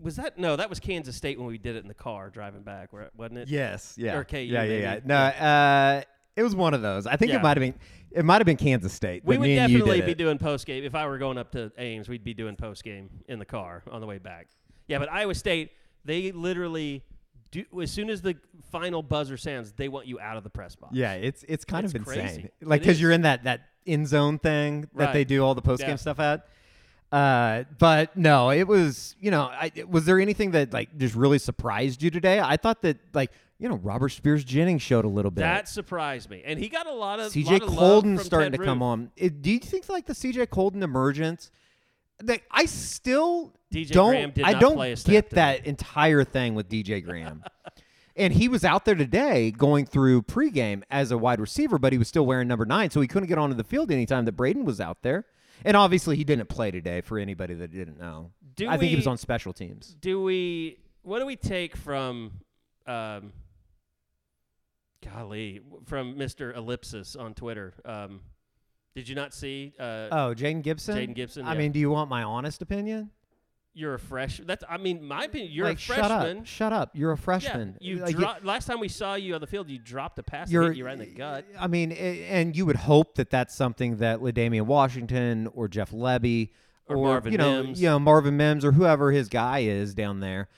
[0.00, 0.56] was that no?
[0.56, 3.48] That was Kansas State when we did it in the car driving back, wasn't it?
[3.48, 5.00] yes, yeah, Or KU yeah, yeah, yeah.
[5.04, 6.02] No, uh,
[6.36, 7.06] it was one of those.
[7.06, 7.38] I think Yeah.
[7.38, 7.74] it might have been
[8.10, 9.24] it might have been Kansas State.
[9.24, 10.18] We would me and you definitely be it.
[10.18, 12.08] doing post game if I were going up to Ames.
[12.08, 14.48] We'd be doing post game in the car on the way back.
[14.88, 15.72] Yeah, but Iowa State,
[16.04, 17.02] they literally
[17.50, 18.36] do as soon as the
[18.70, 20.94] final buzzer sounds, they want you out of the press box.
[20.94, 22.20] Yeah, it's it's kind It's of insane.
[22.26, 22.50] crazy.
[22.62, 25.80] Like because you're in that that in zone thing that they do all the post
[25.80, 25.96] game Yeah.
[25.96, 26.46] stuff at.
[27.12, 31.38] Uh, but no, it was you know, I, was there anything that like just really
[31.38, 32.40] surprised you today?
[32.40, 35.42] I thought that like you know Robert Spears Jennings showed a little bit.
[35.42, 38.60] That surprised me, and he got a lot of CJ lot of Coldon starting Ted
[38.60, 38.86] to come Roof.
[38.86, 39.10] on.
[39.16, 41.50] It, do you think like the CJ Coldon emergence?
[42.20, 44.10] That I still DJ don't.
[44.10, 47.44] Graham did I not don't play a snap get that entire thing with DJ Graham.
[48.16, 51.98] and he was out there today going through pregame as a wide receiver, but he
[51.98, 54.64] was still wearing number nine, so he couldn't get onto the field anytime that Brayden
[54.64, 55.26] was out there.
[55.64, 57.00] And obviously, he didn't play today.
[57.00, 59.96] For anybody that didn't know, Do I think he was on special teams.
[60.00, 60.78] Do we?
[61.02, 62.32] What do we take from?
[62.86, 63.32] Um,
[65.04, 67.74] golly, from Mister Ellipsis on Twitter.
[67.84, 68.20] Um,
[68.94, 69.74] did you not see?
[69.78, 70.96] Uh, Oh, Jayden Gibson.
[70.96, 71.58] Jayden Gibson, I yeah.
[71.58, 73.10] mean, do you want my honest opinion?
[73.78, 74.48] You're a freshman.
[74.48, 74.64] That's.
[74.68, 75.52] I mean, my opinion.
[75.52, 76.08] You're like, a freshman.
[76.08, 76.46] Shut up!
[76.46, 76.90] Shut up!
[76.94, 77.76] You're a freshman.
[77.78, 80.22] Yeah, you Like, dro- last time we saw you on the field, you dropped a
[80.22, 80.50] pass.
[80.50, 81.44] you're hit you right in the gut.
[81.60, 85.90] I mean, a- and you would hope that that's something that L'Damian Washington or Jeff
[85.90, 86.52] Lebby
[86.88, 87.82] Or Marvin you know, Mims.
[87.82, 90.48] you know Marvin Mims or whoever his guy is down there.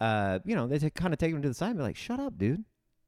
[0.00, 1.96] Uh, you know, they t- kind of take him to the side and be like,
[1.96, 2.62] "Shut up, dude!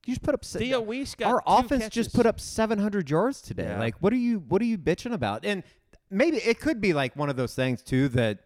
[0.05, 3.41] You just put up se- Theo Wease got our offense just put up 700 yards
[3.41, 3.65] today.
[3.69, 3.79] Yeah.
[3.79, 5.63] Like, what are you what are you bitching about?" And
[6.11, 8.39] maybe it could be like one of those things too that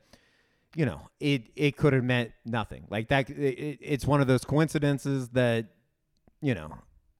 [0.76, 2.86] you know it it could have meant nothing.
[2.90, 5.66] Like that, it, it- it's one of those coincidences that
[6.42, 6.72] you know.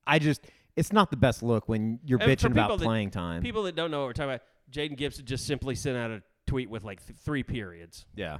[0.06, 0.42] I just
[0.76, 3.42] it's not the best look when you're And bitching about that- playing time.
[3.42, 6.22] People that don't know what we're talking about, Jayden Gibson just simply sent out a
[6.46, 8.04] tweet with like th- three periods.
[8.14, 8.38] Yeah.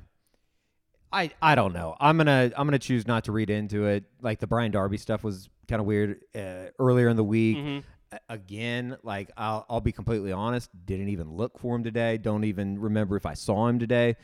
[1.12, 1.96] I I don't know.
[2.00, 4.04] I'm gonna I'm gonna choose not to read into it.
[4.20, 7.56] Like the Brian Darby stuff was kind of weird uh, earlier in the week.
[7.56, 7.82] Mhm.
[8.28, 10.70] Again, like I'll I'll be completely honest.
[10.84, 12.18] Didn't even look for him today.
[12.18, 14.16] Don't even remember if I saw him today.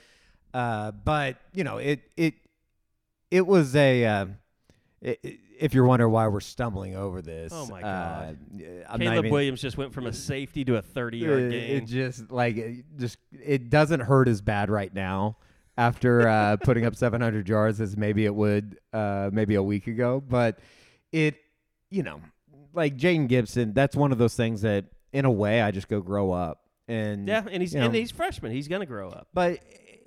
[0.52, 2.34] Uh, but you know it it
[3.30, 4.04] it was a.
[4.04, 4.26] Uh,
[5.02, 8.38] if you're wondering why we're stumbling over this, Oh, my uh, God.
[8.90, 11.76] Not Caleb even- Williams just went from a safety to a 30 yard game.
[11.76, 15.36] it just like it just it doesn't hurt as bad right now
[15.78, 20.22] after uh, putting up 700 yards as maybe it would uh, maybe a week ago.
[20.26, 20.58] But
[21.12, 21.36] it,
[21.90, 22.20] you know,
[22.74, 26.00] like Jayden Gibson, that's one of those things that in a way I just go
[26.00, 28.52] grow up and yeah, and he's you and he's freshman.
[28.52, 29.28] He's gonna grow up.
[29.32, 29.60] but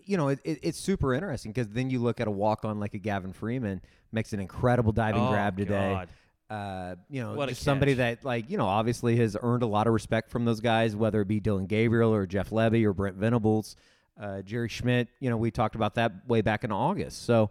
[0.05, 2.79] you know, it, it, it's super interesting because then you look at a walk on
[2.79, 5.93] like a Gavin Freeman makes an incredible diving Oh, grab today.
[5.93, 6.09] God.
[6.49, 9.87] Uh, you know, What just somebody that like you know obviously has earned a lot
[9.87, 13.15] of respect from those guys, whether it be Dillon Gabriel or Jeff Lebby or Brent
[13.15, 13.75] Venables,
[14.19, 15.07] uh, Jerry Schmidt.
[15.19, 17.25] You know, we talked about that way back in August.
[17.25, 17.49] So,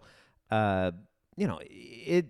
[0.51, 0.91] uh,
[1.35, 2.27] you know, it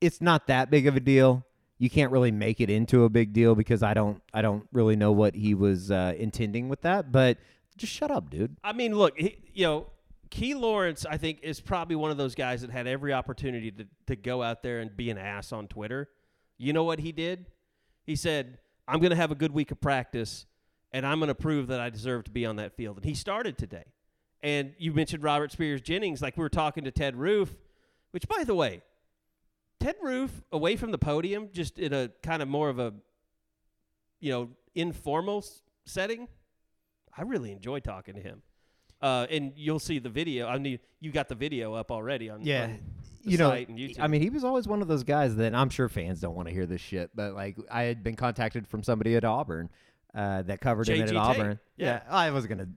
[0.00, 1.44] it's not that big of a deal.
[1.78, 4.96] You can't really make it into a big deal because I don't I don't really
[4.96, 7.10] know what he was uh, intending with that.
[7.10, 7.38] But
[7.76, 8.56] just shut up, dude.
[8.64, 9.86] I mean, look, he, you know,
[10.30, 13.86] Key Lawrence, I think, is probably one of those guys that had every opportunity to,
[14.06, 16.08] to go out there and be an ass on Twitter.
[16.58, 17.46] You know what he did?
[18.04, 18.58] He said,
[18.88, 20.46] I'm going to have a good week of practice,
[20.92, 22.96] and I'm going to prove that I deserve to be on that field.
[22.96, 23.84] And he started today.
[24.42, 27.54] And you mentioned Robert Spears Jennings, like we were talking to Ted Roof,
[28.10, 28.82] which, by the way,
[29.80, 32.94] Ted Roof, away from the podium, just in a kind of more of a,
[34.20, 35.44] you know, informal
[35.84, 36.28] setting,
[37.16, 38.42] I really enjoy talking to him.
[39.00, 40.46] Uh, and you'll see the video.
[40.46, 44.00] I mean, you got the video up already on, on the you know, and YouTube.
[44.00, 46.48] I mean, he was always one of those guys that I'm sure fans don't want
[46.48, 49.68] to hear this shit, but like I had been contacted from somebody at Auburn
[50.14, 51.58] uh, that covered him at Auburn.
[51.76, 52.00] Yeah.
[52.08, 52.68] I wasn't gonna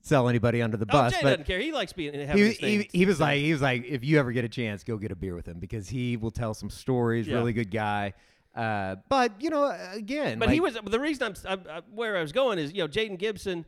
[0.00, 1.58] sell anybody under the oh, bus, Jay but doesn't care.
[1.58, 4.44] He likes being he, he, he was like he was like if you ever get
[4.44, 7.26] a chance, go get a beer with him because he will tell some stories.
[7.26, 7.36] Yeah.
[7.36, 8.14] Really good guy.
[8.54, 12.16] Uh, but you know, again, But like, he was the reason I'm, I'm, i where
[12.16, 13.64] I was going is you know Jayden Gibson,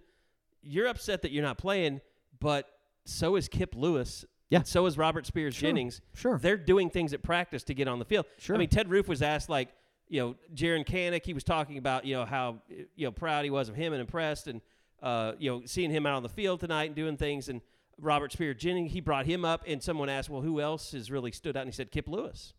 [0.63, 2.01] you're upset that you're not playing,
[2.39, 2.69] but
[3.05, 4.25] so is Kip Lewis.
[4.49, 4.63] Yeah.
[4.63, 6.01] so is Robert Spears Sure, Jennings.
[6.15, 6.39] sure.
[6.39, 8.27] They're doing things at practice to get on the field.
[8.39, 8.55] Sure.
[8.55, 9.71] I mean, Ted Roof was asked like,
[10.09, 13.51] you know, Jaren Kanak, he was talking about, you know, how, you know, proud he
[13.51, 14.61] was of him and impressed and,
[15.03, 17.49] uh, you know, seeing him out on the field tonight and doing things.
[17.49, 17.61] And
[18.01, 21.33] Robert Spears Jennings, he brought him up and someone asked, well, who else has really
[21.33, 21.63] stood out?
[21.63, 22.55] And he said, Kip Lewis.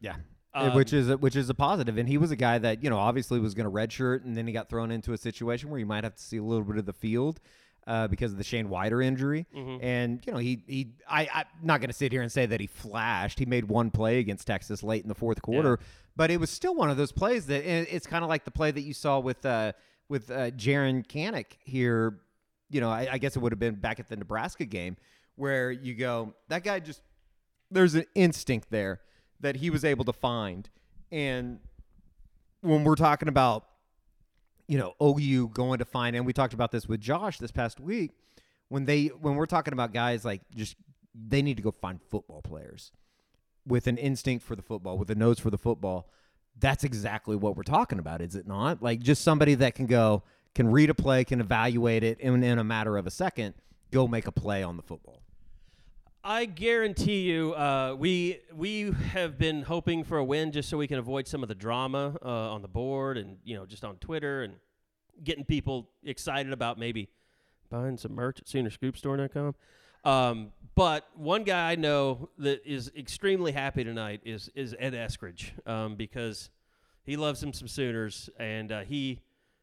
[0.00, 0.14] Yeah.
[0.54, 2.90] Um, which is a, which is a positive, and he was a guy that you
[2.90, 5.80] know obviously was going to redshirt, and then he got thrown into a situation where
[5.80, 7.40] you might have to see a little bit of the field
[7.86, 9.46] uh, because of the Shane Whitter injury.
[9.56, 9.82] Mm-hmm.
[9.82, 12.60] And you know he he I I'm not going to sit here and say that
[12.60, 13.38] he flashed.
[13.38, 15.78] He made one play against Texas late in the fourth quarter,
[16.16, 18.70] but it was still one of those plays that it's kind of like the play
[18.70, 19.72] that you saw with uh,
[20.08, 22.18] with uh, Jaren Kanak here.
[22.68, 24.96] You know, I, I guess it would have been back at the Nebraska game
[25.36, 27.00] where you go that guy just
[27.70, 29.00] there's an instinct there
[29.42, 30.68] that he was able to find.
[31.10, 31.60] And
[32.62, 33.66] when we're talking about,
[34.66, 37.78] you know, OU going to find, and we talked about this with Josh this past
[37.78, 38.12] week,
[38.68, 40.76] when they when we're talking about guys like just
[41.14, 42.90] they need to go find football players
[43.66, 46.08] with an instinct for the football, with a nose for the football.
[46.58, 48.82] That's exactly what we're talking about, is it not?
[48.82, 50.22] Like just somebody that can go,
[50.54, 53.54] can read a play, can evaluate it, and in a matter of a second,
[53.90, 55.21] go make a play on the football.
[56.24, 60.86] I guarantee you, uh, we we have been hoping for a win just so we
[60.86, 63.96] can avoid some of the drama uh, on the board and you know just on
[63.96, 64.54] Twitter and
[65.24, 67.08] getting people excited about maybe
[67.70, 69.54] buying some merch at SoonerScoopStore.com.
[70.04, 75.50] Um, but one guy I know that is extremely happy tonight is is Ed Eskridge
[75.68, 76.50] um, because
[77.02, 79.18] he loves him some Sooners and uh, he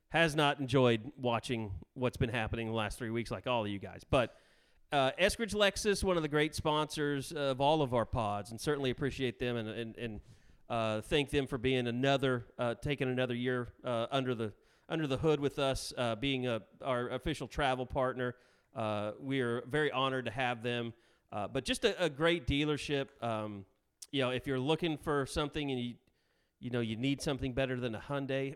[0.10, 3.80] has not enjoyed watching what's been happening the last three weeks like all of you
[3.80, 4.36] guys, but
[4.92, 8.90] uh, Eskridge Lexus, one of the great sponsors of all of our pods, and certainly
[8.90, 10.20] appreciate them and and, and
[10.70, 14.54] uh, thank them for being another uh, taking another year uh, under the
[14.88, 18.36] under the hood with us, uh, being a, our official travel partner.
[18.76, 20.94] Uh, we are very honored to have them,
[21.32, 23.08] but just a, a great dealership.
[23.22, 23.66] Um,
[24.12, 25.96] you know, if you're looking for something and you
[26.60, 28.56] you know you need something better than a Hyundai.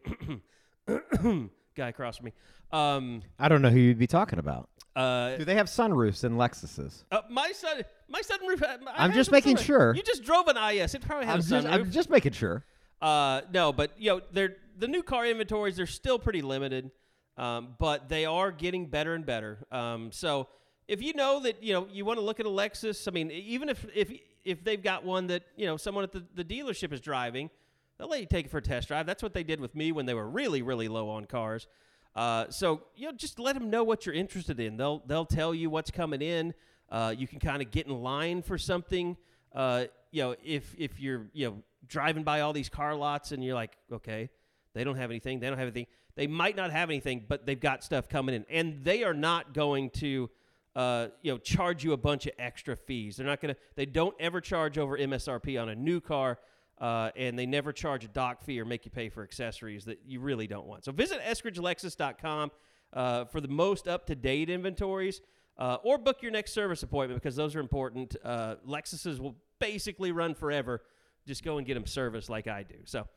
[1.76, 2.34] Guy across from me.
[2.72, 4.70] Um, I don't know who you'd be talking about.
[4.96, 7.04] Uh, Do they have sunroofs in Lexuses?
[7.12, 8.64] Uh, my son, my sunroof.
[8.64, 9.66] I I'm had just making sunroof.
[9.66, 9.96] sure.
[9.96, 10.94] You just drove an IS.
[10.96, 11.72] It probably had I'm a just, sunroof.
[11.74, 12.64] I'm just making sure.
[13.02, 15.76] uh, no, but you know, they're the new car inventories.
[15.78, 16.92] They're still pretty limited,
[17.38, 19.60] um, but they are getting better and better.
[19.72, 20.48] Um, so
[20.88, 23.32] if you know that you know you want to look at a Lexus, I mean,
[23.32, 24.12] even if if
[24.44, 27.50] if they've got one that you know someone at the, the dealership is driving,
[27.98, 29.06] they'll let you take it for a test drive.
[29.06, 31.68] That's what they did with me when they were really really low on cars.
[32.16, 34.78] Uh, so you know, just let them know what you're interested in.
[34.78, 36.54] They'll they'll tell you what's coming in.
[36.90, 39.18] Uh, you can kind of get in line for something.
[39.54, 43.44] Uh, you know, if if you're you know driving by all these car lots and
[43.44, 44.30] you're like, okay,
[44.74, 45.40] they don't have anything.
[45.40, 45.88] They don't have anything.
[46.16, 49.54] They might not have anything, but they've got stuff coming in, and they are not
[49.54, 50.30] going to.
[50.76, 53.18] Uh, you know, charge you a bunch of extra fees.
[53.18, 53.56] They're not gonna.
[53.76, 56.40] They don't ever charge over MSRP on a new car.
[56.80, 60.00] Uh, and they never charge a dock fee or make you pay for accessories that
[60.06, 60.84] you really don't want.
[60.84, 62.52] So visit EskridgeLexus.com
[62.92, 65.22] uh, for the most up to date inventories
[65.58, 68.16] uh, or book your next service appointment because those are important.
[68.24, 70.82] Uh, Lexuses will basically run forever.
[71.28, 72.76] Just go and get them serviced like I do.
[72.86, 73.08] So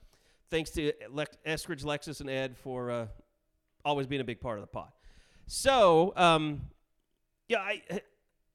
[0.50, 3.06] thanks to Lex- Eskridge, Lexus, and Ed for uh,
[3.84, 4.90] always being a big part of the pod.
[5.46, 6.62] So, um,
[7.48, 7.82] yeah, I,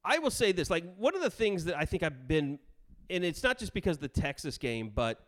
[0.03, 0.69] I will say this.
[0.69, 2.59] Like, one of the things that I think I've been
[3.12, 5.19] and it's not just because of the Texas game, but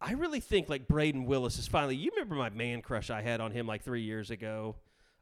[0.00, 1.96] I really think like Brayden Willis is finally.
[1.96, 4.76] You remember my man crush I had on him like three years ago.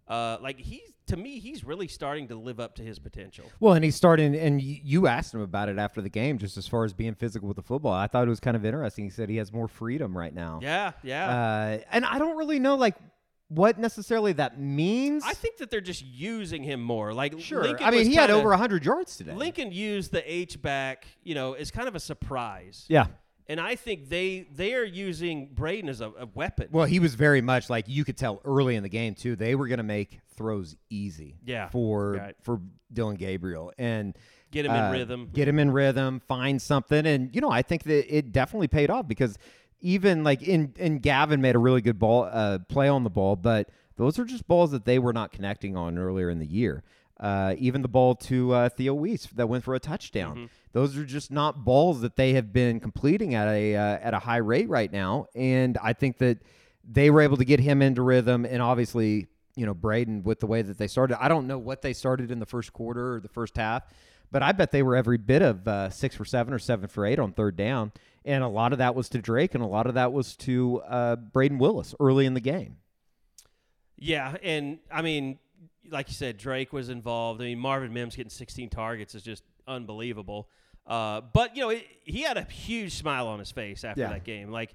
[0.09, 3.45] Uh, like he's to me, he's really starting to live up to his potential.
[3.59, 6.69] Well, and he's starting, and you asked him about it after the game, just as
[6.69, 7.93] far as being physical with the football.
[7.93, 9.05] I thought it was kind of interesting.
[9.05, 10.61] He said he has more freedom right now.
[10.63, 11.29] Yeah, yeah.
[11.29, 12.97] Uh, and I don't really know like
[13.49, 15.23] what necessarily that means.
[15.25, 17.13] I think that they're just using him more.
[17.13, 17.63] Like sure.
[17.63, 19.33] Lincoln I mean, he had kinda- over hundred yards today.
[19.33, 22.85] Lincoln used the H back, you know, as kind of a surprise.
[22.89, 23.07] Yeah.
[23.49, 26.69] And I think they they are using Brayden as a, a weapon.
[26.73, 29.37] Well, he was very much like you could tell early in the game too.
[29.37, 31.37] They were going to make throws easy.
[31.45, 31.69] Yeah.
[31.69, 32.35] For Right.
[32.43, 32.61] for
[32.93, 34.17] Dillon Gabriel and
[34.53, 35.31] Get him in uh, rhythm.
[35.33, 36.21] Get him in rhythm.
[36.29, 39.37] Find something, and you know I think that it definitely paid off because
[39.81, 43.37] even like in and Gavin made a really good ball uh, play on the ball,
[43.37, 46.83] but those are just balls that they were not connecting on earlier in the year.
[47.19, 50.37] Uh, even the ball to uh, Theo Wease that went for a touchdown.
[50.37, 50.47] Mm-hmm.
[50.73, 54.19] Those are just not balls that they have been completing at a uh, at a
[54.19, 55.27] high rate right now.
[55.35, 56.39] And I think that
[56.85, 60.47] they were able to get him into rhythm, and obviously, you know, Brayden with the
[60.47, 61.23] way that they started.
[61.23, 63.85] I don't know what they started in the first quarter or the first half,
[64.31, 67.07] but I bet they were every bit of uh, six for seven or seven for
[67.07, 67.93] eight on third down,
[68.27, 70.83] and a lot of that was to Drake, and a lot of that was to
[70.87, 72.77] uh, Brayden Willis early in the game.
[73.97, 75.39] Yeah, and I mean,
[75.91, 77.41] like you said, Drake was involved.
[77.41, 80.49] I mean, Marvin Mims getting 16 targets is just unbelievable.
[80.87, 84.09] Uh, but you know, it, he had a huge smile on his face after Yeah.
[84.11, 84.51] that game.
[84.51, 84.75] Like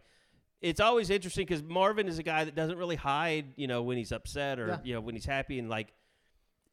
[0.60, 3.98] it's always interesting because Marvin is a guy that doesn't really hide, you know, when
[3.98, 4.78] he's upset or Yeah.
[4.84, 5.94] you know when he's happy, and like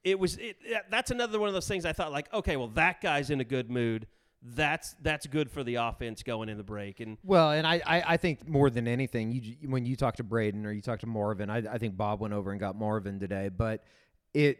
[0.04, 0.36] it was.
[0.38, 0.56] It,
[0.90, 3.44] that's another one of those things I thought like, okay, well that guy's in a
[3.44, 4.06] good mood.
[4.40, 8.02] That's that's good for the offense going in the break, and Well, and I, I,
[8.06, 11.08] I think more than anything, you when you talk to Brayden or you talk to
[11.08, 13.82] Marvin, I, I think Bob went over and got Marvin today, but
[14.34, 14.58] it,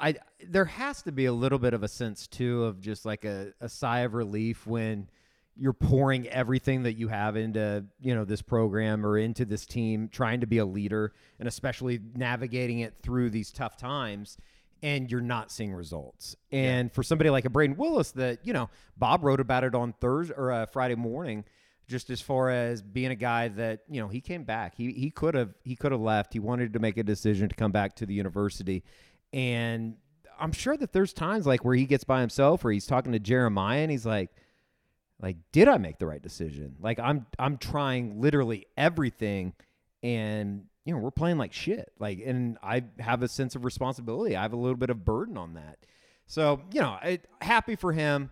[0.00, 0.14] I,
[0.46, 3.52] there has to be a little bit of a sense too of just like a,
[3.60, 5.10] a sigh of relief when
[5.54, 10.08] you're pouring everything that you have into you know this program or into this team,
[10.10, 14.38] trying to be a leader, and especially navigating it through these tough times
[14.82, 16.36] and you're not seeing results.
[16.52, 19.92] And for somebody like a Brayden Willis, that you know, Bob wrote about it on
[20.00, 21.44] Thursday or uh, Friday morning,
[21.86, 24.74] just as far as being a guy that you know he came back.
[24.74, 26.32] He he could have he could have left.
[26.32, 28.84] He wanted to make a decision to come back to the university,
[29.32, 29.96] and
[30.38, 33.18] I'm sure that there's times like where he gets by himself or he's talking to
[33.18, 34.30] Jeremiah and he's like.
[35.20, 36.76] Like, did I make the right decision?
[36.78, 39.52] Like, I'm I'm trying literally everything,
[40.00, 41.92] and you know we're playing like shit.
[41.98, 44.34] Like and i have a sense of responsibility.
[44.34, 45.76] I have a little bit of burden on that.
[46.26, 48.30] So you know I, happy for him.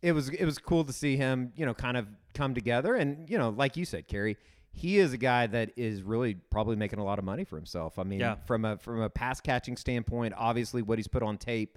[0.00, 2.94] It was it was cool to see him you know kind of come together.
[2.94, 4.38] And you know like you said Kerry
[4.72, 7.98] he is a guy that is really probably making a lot of money for himself.
[7.98, 8.36] I mean Yeah.
[8.46, 11.76] from a from a pass catching standpoint obviously what he's put on tape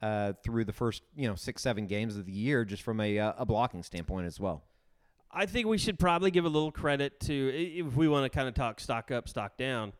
[0.00, 3.18] uh, through the first you know six seven games of the year just from a,
[3.18, 4.62] uh, a blocking standpoint as well
[5.32, 8.48] I think we should probably give a little credit to if we want to kind
[8.48, 9.92] of talk stock up, stock down.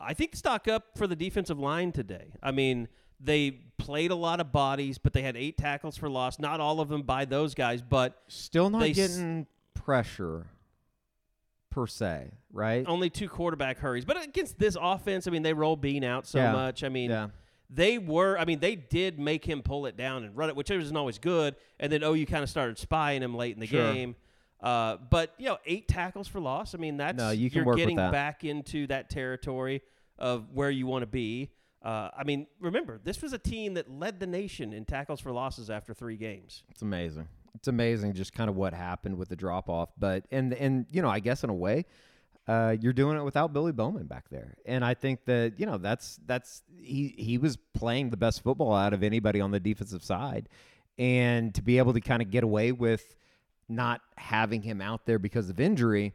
[0.00, 2.32] I think stock up for the defensive line today.
[2.42, 2.86] I mean,
[3.18, 6.38] they played a lot of bodies, but they had eight tackles for loss.
[6.38, 10.46] Not all of them by those guys, but still not They s- getting pressure
[11.70, 14.04] per se right only two quarterback hurries.
[14.04, 16.52] But against this offense, I mean, they roll Bean out so Yeah.
[16.52, 16.84] much.
[16.84, 17.28] I mean, Yeah.
[17.68, 18.38] they were.
[18.38, 21.18] I mean, they did make him pull it down and run it, which isn't always
[21.18, 21.56] good.
[21.80, 23.92] And then oh, you kind of started spying him late in the Sure.
[23.92, 24.14] game.
[24.60, 26.74] Uh, but you know, eight tackles for loss.
[26.74, 28.12] I mean, that's No, you can you're work with getting that.
[28.12, 29.82] back into that territory
[30.18, 31.50] of where you want to be.
[31.80, 35.30] Uh, I mean, remember, this was a team that led the nation in tackles for
[35.30, 36.64] losses after three games.
[36.70, 37.28] It's amazing.
[37.54, 39.90] It's amazing just kind of what happened with the drop off.
[39.96, 41.84] But and and you know, I guess in a way,
[42.48, 44.56] uh, you're doing it without Billy Bowman back there.
[44.66, 48.74] And I think that, you know, that's that's he he was playing the best football
[48.74, 50.48] out of anybody on the defensive side.
[50.98, 53.14] And to be able to kind of get away with
[53.68, 56.14] not having him out there because of injury,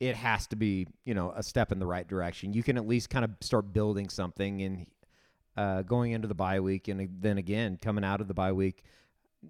[0.00, 2.52] it has to be, you know, a step in the right direction.
[2.52, 4.86] You can at least kind of start building something and
[5.56, 8.82] uh, going into the bye week and then again coming out of the bye week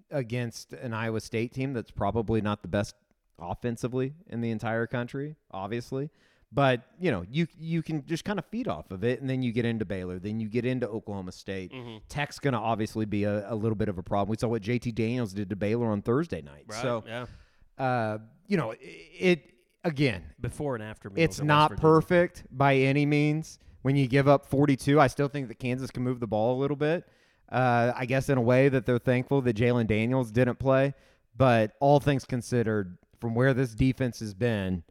[0.09, 2.95] against an Iowa State team that's probably not the best
[3.39, 6.09] offensively in the entire country, obviously.
[6.53, 9.41] But you know, you you can just kind of feed off of it, and then
[9.41, 11.71] you get into Baylor, then you get into Oklahoma State.
[12.09, 14.29] Tech's going to obviously be a, a little bit of a problem.
[14.31, 16.65] We saw what JT Daniels did to Baylor on Thursday night.
[16.81, 17.25] So, yeah,
[17.77, 19.53] uh, you know, it
[19.85, 21.09] again, before and after.
[21.15, 23.57] it's not perfect by any means.
[23.83, 26.59] When you give up 42, I still think that Kansas can move the ball a
[26.59, 27.03] little bit.
[27.51, 30.93] Uh, I guess in a way that they're thankful that Jalon Daniels didn't play.
[31.35, 34.83] But all things considered, from where this defense has been,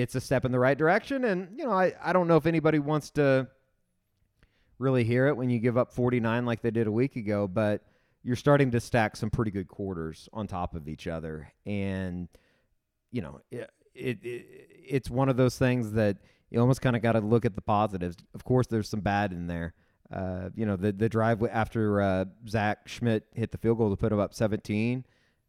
[0.00, 1.24] it's a step in the right direction.
[1.24, 3.48] And, you know, I, I don't know if anybody wants to
[4.78, 7.82] really hear it when you give up 49 like they did a week ago, but
[8.22, 11.52] you're starting to stack some pretty good quarters on top of each other.
[11.66, 12.28] And,
[13.10, 14.46] you know, it, it, it
[14.90, 16.18] it's one of those things that
[16.50, 18.16] you almost kind of got to look at the positives.
[18.34, 19.74] Of course, there's some bad in there.
[20.10, 23.96] Uh, you know, the the drive after uh, Zach Schmit hit the field goal to
[23.96, 25.04] put him up 17.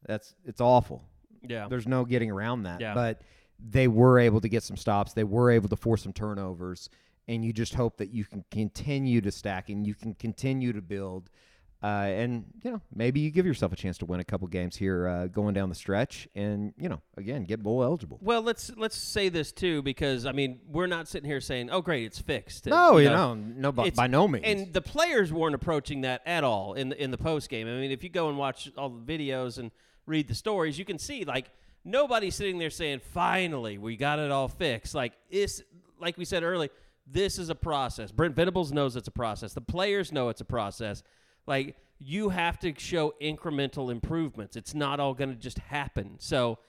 [0.05, 1.03] That's it's awful.
[1.47, 2.81] Yeah, There's no getting around that.
[2.81, 2.93] Yeah.
[2.93, 3.21] But
[3.60, 5.14] they were able to get some stops.
[5.14, 6.89] They were able to force some turnovers,
[7.28, 10.82] and you just hope that you can continue to stack and you can continue to
[10.82, 11.30] build.
[11.82, 14.76] Uh, and you know maybe you give yourself a chance to win a couple games
[14.76, 18.20] here uh, going down the stretch, and you know again get bowl eligible.
[18.22, 21.80] Well, let's let's say this too, because I mean, we're not sitting here saying, "Oh,
[21.82, 24.43] great, it's fixed." No, you know, no, by, by no means.
[24.45, 27.66] And the players weren't approaching that at all in the, in the post game.
[27.66, 29.72] I mean, if you go and watch all the videos and
[30.05, 31.49] read the stories, you can see like
[31.84, 35.61] nobody's sitting there saying, "Finally, we got it all fixed." Like it's
[35.99, 36.69] like we said earlier,
[37.07, 38.11] this is a process.
[38.11, 39.53] Brent Venables knows it's a process.
[39.53, 41.03] The players know it's a process.
[41.47, 44.55] Like you have to show incremental improvements.
[44.55, 46.15] It's not all going to just happen.
[46.19, 46.59] So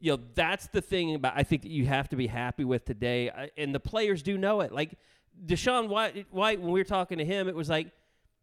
[0.00, 2.84] you know that's the thing about I think that you have to be happy with
[2.84, 4.72] today, I- and the players do know it.
[4.72, 4.98] Like
[5.46, 7.88] DaShaun White, White, when we were talking to him, it was like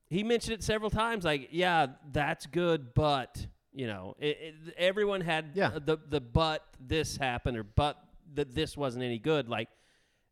[0.10, 1.24] he mentioned it several times.
[1.26, 5.72] Like, yeah, that's good, but you know, it, it, everyone had Yeah.
[5.84, 7.98] the the but this happened or but
[8.36, 9.50] that this wasn't any good.
[9.50, 9.70] Like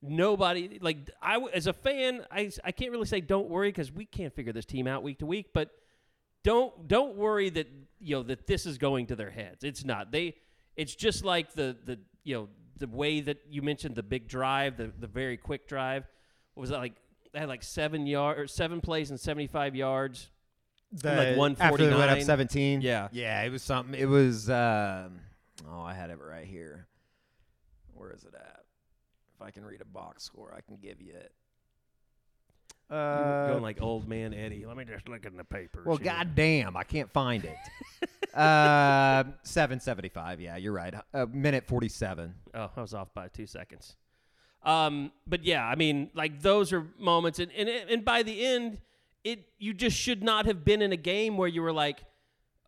[0.01, 4.05] nobody, like I as a fan, I I can't really say don't worry because we
[4.05, 5.69] can't figure this team out week to week, but
[6.43, 7.67] don't don't worry that
[7.99, 9.63] you know that this is going to their heads.
[9.63, 10.11] It's not.
[10.11, 10.35] They
[10.75, 14.77] it's just like the the you know the way that you mentioned the big drive,
[14.77, 16.03] the the very quick drive,
[16.53, 16.93] what was that like?
[17.33, 20.29] They had like seven yard or seven plays and seventy five yards.
[21.03, 22.25] Like after they went up 149.
[22.25, 22.81] 17.
[22.81, 23.07] Yeah.
[23.11, 23.99] yeah, it was something.
[23.99, 24.49] It was.
[24.49, 25.19] Um,
[25.69, 26.87] oh, I had it right here.
[27.93, 28.63] Where is it at?
[29.35, 31.31] If I can read a box score, I can give you it.
[32.89, 34.65] Uh, going like old man Eddie.
[34.65, 35.85] Let me just look in the papers.
[35.85, 36.05] well, here.
[36.05, 38.35] goddamn, I can't find it.
[38.37, 40.41] uh, seven seventy five.
[40.41, 40.93] Yeah, you're right.
[41.13, 42.35] A minute forty seven.
[42.53, 43.95] Oh, I was off by two seconds.
[44.63, 48.79] Um, but yeah, I mean, like those are moments, and and and by the end,
[49.23, 52.03] it you just should not have been in a game where you were like,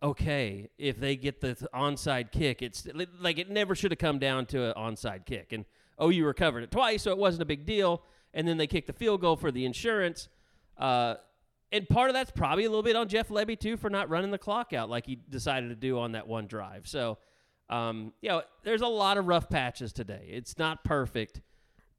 [0.02, 2.86] okay, if they get the onside kick, it's
[3.20, 5.64] like it never should have come down to an onside kick, and
[5.98, 8.02] oh, you recovered it twice, so it wasn't a big deal,
[8.32, 10.28] and then they kicked the field goal for the insurance.
[10.76, 11.14] Uh,
[11.72, 14.30] and part of that's probably a little bit on Jeff Lebby too for not running
[14.30, 16.86] the clock out like he decided to do on that one drive.
[16.86, 17.18] So,
[17.68, 20.28] um, you know, there's a lot of rough patches today.
[20.28, 21.40] It's not perfect,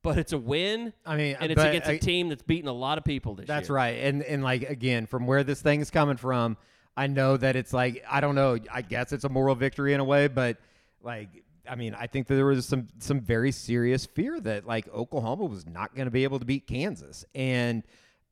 [0.05, 0.93] but it's a win.
[1.05, 3.47] I mean, and it's against a I- team that's beaten a lot of people this
[3.47, 3.61] That's year.
[3.61, 4.03] That's right.
[4.03, 6.57] And and like again, from where this thing is coming from,
[6.95, 8.57] I know that it's like I don't know.
[8.71, 10.57] I guess it's a moral victory in a way, but
[11.01, 11.29] like
[11.69, 15.45] I mean, I think that there was some some very serious fear that like Oklahoma
[15.45, 17.83] was not going to be able to beat Kansas, and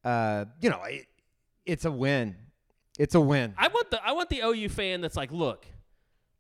[0.03, 1.07] uh, you know, it,
[1.65, 2.35] it's a win.
[2.99, 3.55] It's a win.
[3.57, 5.65] I want the I want the OU fan that's like, look,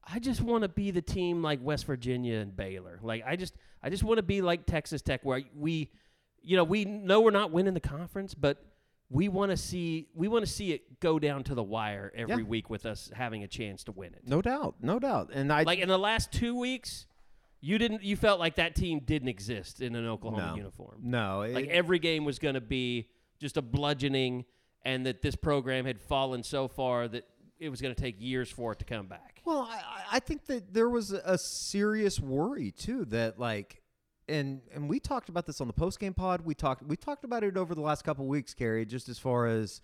[0.05, 2.99] I just want to be the team like West Virginia and Baylor.
[3.01, 5.91] Like I just I just want to be like Texas Tech where we
[6.41, 8.63] you know, we know we're not winning the conference, but
[9.09, 12.43] we want to see we want to see it go down to the wire every
[12.43, 12.49] Yeah.
[12.49, 14.27] week with us having a chance to win it.
[14.27, 15.29] No doubt, no doubt.
[15.33, 17.05] And I Like in the last 2 weeks,
[17.61, 20.99] you didn't you felt like that team didn't exist in an Oklahoma no, uniform.
[21.01, 23.07] No, Like every game was going to be
[23.39, 24.45] just a bludgeoning
[24.83, 27.23] and that this program had fallen so far that
[27.63, 29.41] it was going to take years for it to come back.
[29.45, 33.81] Well, I, I- I think that there was a serious worry too that like,
[34.29, 36.41] and and we talked about this on the post game pod.
[36.41, 38.85] We talked we talked about it over the last couple weeks, Carrie.
[38.85, 39.81] Just as far as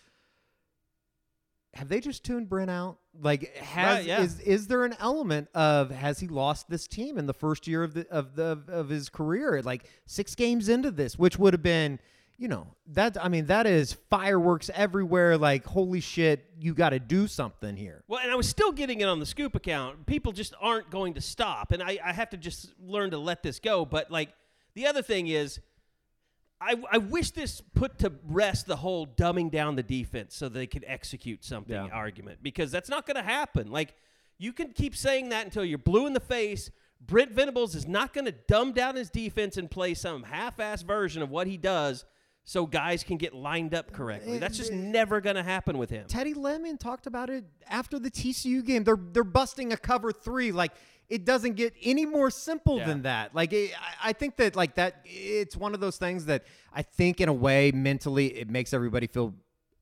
[1.76, 2.98] have they just tuned Brent out?
[3.22, 4.22] Like, has Right, yeah.
[4.22, 7.84] is is there an element of has he lost this team in the first year
[7.84, 9.62] of the of the of his career?
[9.62, 12.00] Like six games into this, which would have been.
[12.42, 15.38] You know that I mean that is fireworks everywhere.
[15.38, 18.02] Like holy shit, you got to do something here.
[18.08, 20.06] Well, and I was still getting it on the scoop account.
[20.06, 21.74] People just aren't going to stop.
[21.74, 23.84] And I, I have to just learn to let this go.
[23.84, 24.30] But, like,
[24.74, 25.60] the other thing is,
[26.62, 30.66] I, I wish this put to rest the whole dumbing down the defense so they
[30.68, 31.88] could execute something Yeah.
[31.92, 33.70] argument because that's not going to happen.
[33.70, 33.96] Like,
[34.38, 36.72] you can keep saying that until you're blue in the face.
[37.02, 40.84] Brent Venables is not going to dumb down his defense and play some half ass
[40.84, 42.06] version of what he does
[42.50, 44.40] so guys can get lined up correctly.
[44.40, 46.08] That's just never going to happen with him.
[46.08, 48.84] Teddy Lehman talked about it after the TCU game.
[48.84, 50.52] They're they're busting a cover three.
[50.52, 50.72] Like
[51.10, 52.88] it doesn't get any more simple Yeah.
[52.88, 53.36] than that.
[53.36, 53.72] Like it,
[54.04, 55.02] I think that like that.
[55.06, 56.44] It's one of those things that
[56.74, 59.36] I think in a way mentally it makes everybody feel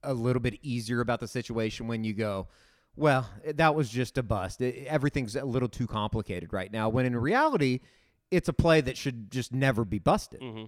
[0.03, 2.49] a little bit easier about the situation when you go.
[2.97, 4.59] Well, that was just a bust.
[4.59, 6.89] It- everything's a little too complicated right now.
[6.89, 7.79] When in reality,
[8.29, 10.41] it's a play that should just never be busted.
[10.41, 10.65] Mm-hmm.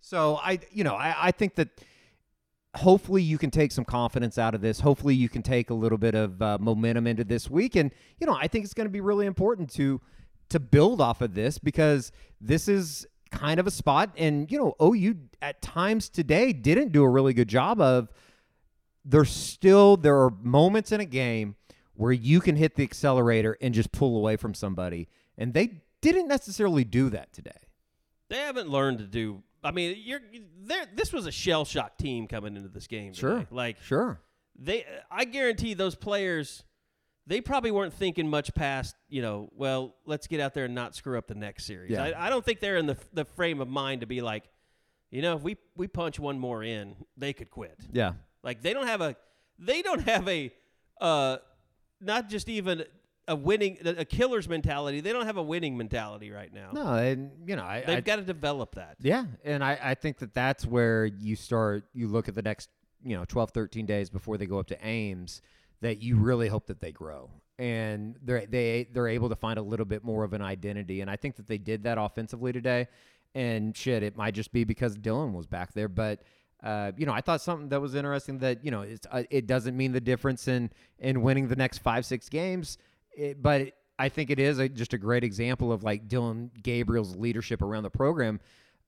[0.00, 1.68] So I, you know, I, I think that
[2.74, 4.80] hopefully you can take some confidence out of this.
[4.80, 8.26] Hopefully you can take a little bit of uh, momentum into this week, and you
[8.26, 10.00] know, I think it's going to be really important to
[10.48, 14.74] to build off of this because this is kind of a spot, and you know,
[14.82, 18.08] OU at times today didn't do a really good job of.
[19.02, 21.56] There's still there are moments in a game
[21.94, 26.28] where you can hit the accelerator and just pull away from somebody, and they didn't
[26.28, 27.50] necessarily do that today.
[28.28, 29.42] They haven't learned to do.
[29.62, 30.20] I mean, you're
[30.62, 30.86] there.
[30.94, 33.12] This was a shell shock team coming into this game.
[33.12, 33.46] today.
[33.50, 34.20] like sure.
[34.58, 34.84] they.
[35.10, 36.64] I guarantee those players.
[37.26, 39.50] They probably weren't thinking much past, you know.
[39.54, 41.90] Well, let's get out there and not screw up the next series.
[41.92, 42.04] Yeah.
[42.04, 44.44] I, I don't think they're in the the frame of mind to be like,
[45.10, 47.78] you know, if we we punch one more in, they could quit.
[47.92, 48.14] Yeah.
[48.42, 49.16] Like they don't have a
[49.58, 50.52] they don't have a
[51.00, 51.36] uh
[52.00, 52.84] not just even
[53.30, 55.00] a winning a killer's mentality.
[55.00, 56.70] They don't have a winning mentality right now.
[56.72, 58.96] No, and you know, I, They've I got to develop that.
[59.00, 61.84] Yeah, and I, I think that that's where you start.
[61.94, 62.68] You look at the next,
[63.04, 65.42] you know, 12, 13 days before they go up to Ames,
[65.80, 69.62] that you really hope that they grow and they're they they're able to find a
[69.62, 71.00] little bit more of an identity.
[71.00, 72.88] And I think that they did that offensively today.
[73.34, 76.22] And shit, it might just be because Dillon was back there, but.
[76.62, 79.46] Uh, you know, I thought something that was interesting that you know it's, uh, it
[79.46, 80.68] doesn't mean the difference in
[80.98, 82.76] in winning the next five six games,
[83.20, 87.16] it, but I think it is a, just a great example of like Dillon Gabriel's
[87.16, 88.40] leadership around the program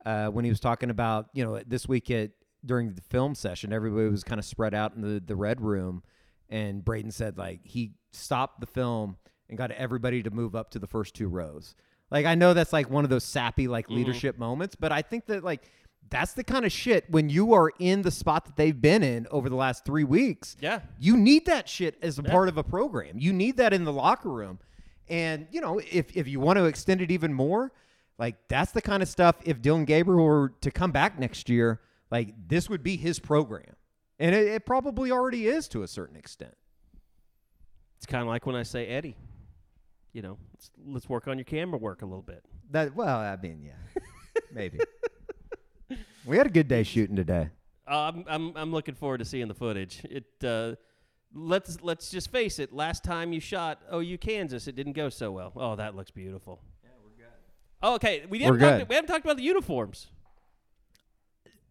[0.07, 2.31] uh, when he was talking about you know this week at
[2.65, 6.03] during the film session everybody was kind of spread out in the the red room
[6.49, 9.17] and Brayden said like he stopped the film
[9.49, 11.75] and got everybody to move up to the first two rows
[12.11, 13.97] Like I know that's like one of those sappy like Mm-hmm.
[13.97, 15.71] leadership moments, but I think that like
[16.11, 19.27] that's the kind of shit when you are in the spot that they've been in
[19.31, 20.57] over the last three weeks.
[20.61, 20.81] Yeah.
[20.99, 23.19] You need that shit as a part of a program.
[23.19, 24.59] You need that in the locker room.
[25.09, 27.73] And, you know, if, if you want to extend it even more,
[28.19, 31.81] like that's the kind of stuff if Dillon Gabriel were to come back next year,
[32.11, 33.75] like this would be his program.
[34.19, 36.55] And it, it probably already is to a certain extent.
[37.97, 39.17] It's kind of like when I say Eddie.
[40.13, 42.45] You know, let's, let's work on your camera work a little bit.
[42.71, 44.03] That well, I mean, yeah.
[44.53, 44.79] Maybe.
[46.27, 47.49] We had a good day shooting today.
[47.89, 50.03] Uh, I'm, I'm I'm looking forward to seeing the footage.
[50.05, 50.75] It uh,
[51.35, 52.73] let's let's just face it.
[52.73, 55.53] Last time you shot OU Kansas, it didn't go so well.
[55.57, 56.61] Oh, that looks beautiful.
[56.85, 57.33] Yeah, we're good.
[57.83, 58.25] Oh, okay.
[58.29, 58.53] We didn't.
[58.53, 58.89] We're talk, good.
[58.89, 60.09] we haven't talked about the uniforms.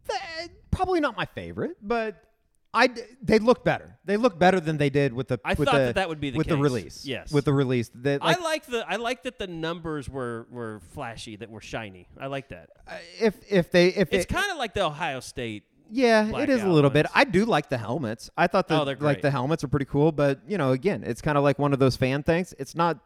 [0.10, 2.24] Th- Probably not my favorite, but
[2.74, 2.90] I
[3.22, 3.98] they look better.
[4.06, 5.40] They look better than they did with the.
[5.44, 6.64] I with thought the, that that would be the with the case.
[6.64, 7.06] release.
[7.06, 7.32] Yes.
[7.32, 7.90] with the release.
[7.96, 11.60] That like, I like the I like that the numbers were were flashy, that were
[11.62, 12.08] shiny.
[12.20, 12.70] I like that.
[12.88, 15.64] Uh, if if they if It's it, kind of like the Ohio State.
[15.94, 17.06] Yeah, it is a little bit.
[17.14, 18.30] I do like the helmets.
[18.38, 21.22] I thought the Oh, like the helmets are pretty cool, but you know, again, it's
[21.22, 22.54] kind of like one of those fan things.
[22.58, 23.00] It's not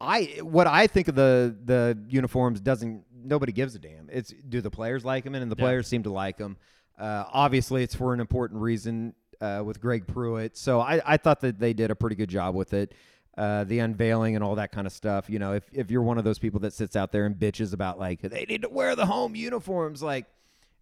[0.00, 4.08] I what I think of the the uniforms doesn't nobody gives a damn.
[4.10, 5.62] It's do the players like them and the Yeah.
[5.62, 6.56] players seem to like them.
[6.98, 10.56] Uh, obviously, it's for an important reason uh, with Greg Pruitt.
[10.56, 12.94] So I, I thought that they did a pretty good job with it.
[13.36, 15.28] Uh, the unveiling and all that kind of stuff.
[15.28, 17.74] You know, if, if you're one of those people that sits out there and bitches
[17.74, 20.24] about like they need to wear the home uniforms, like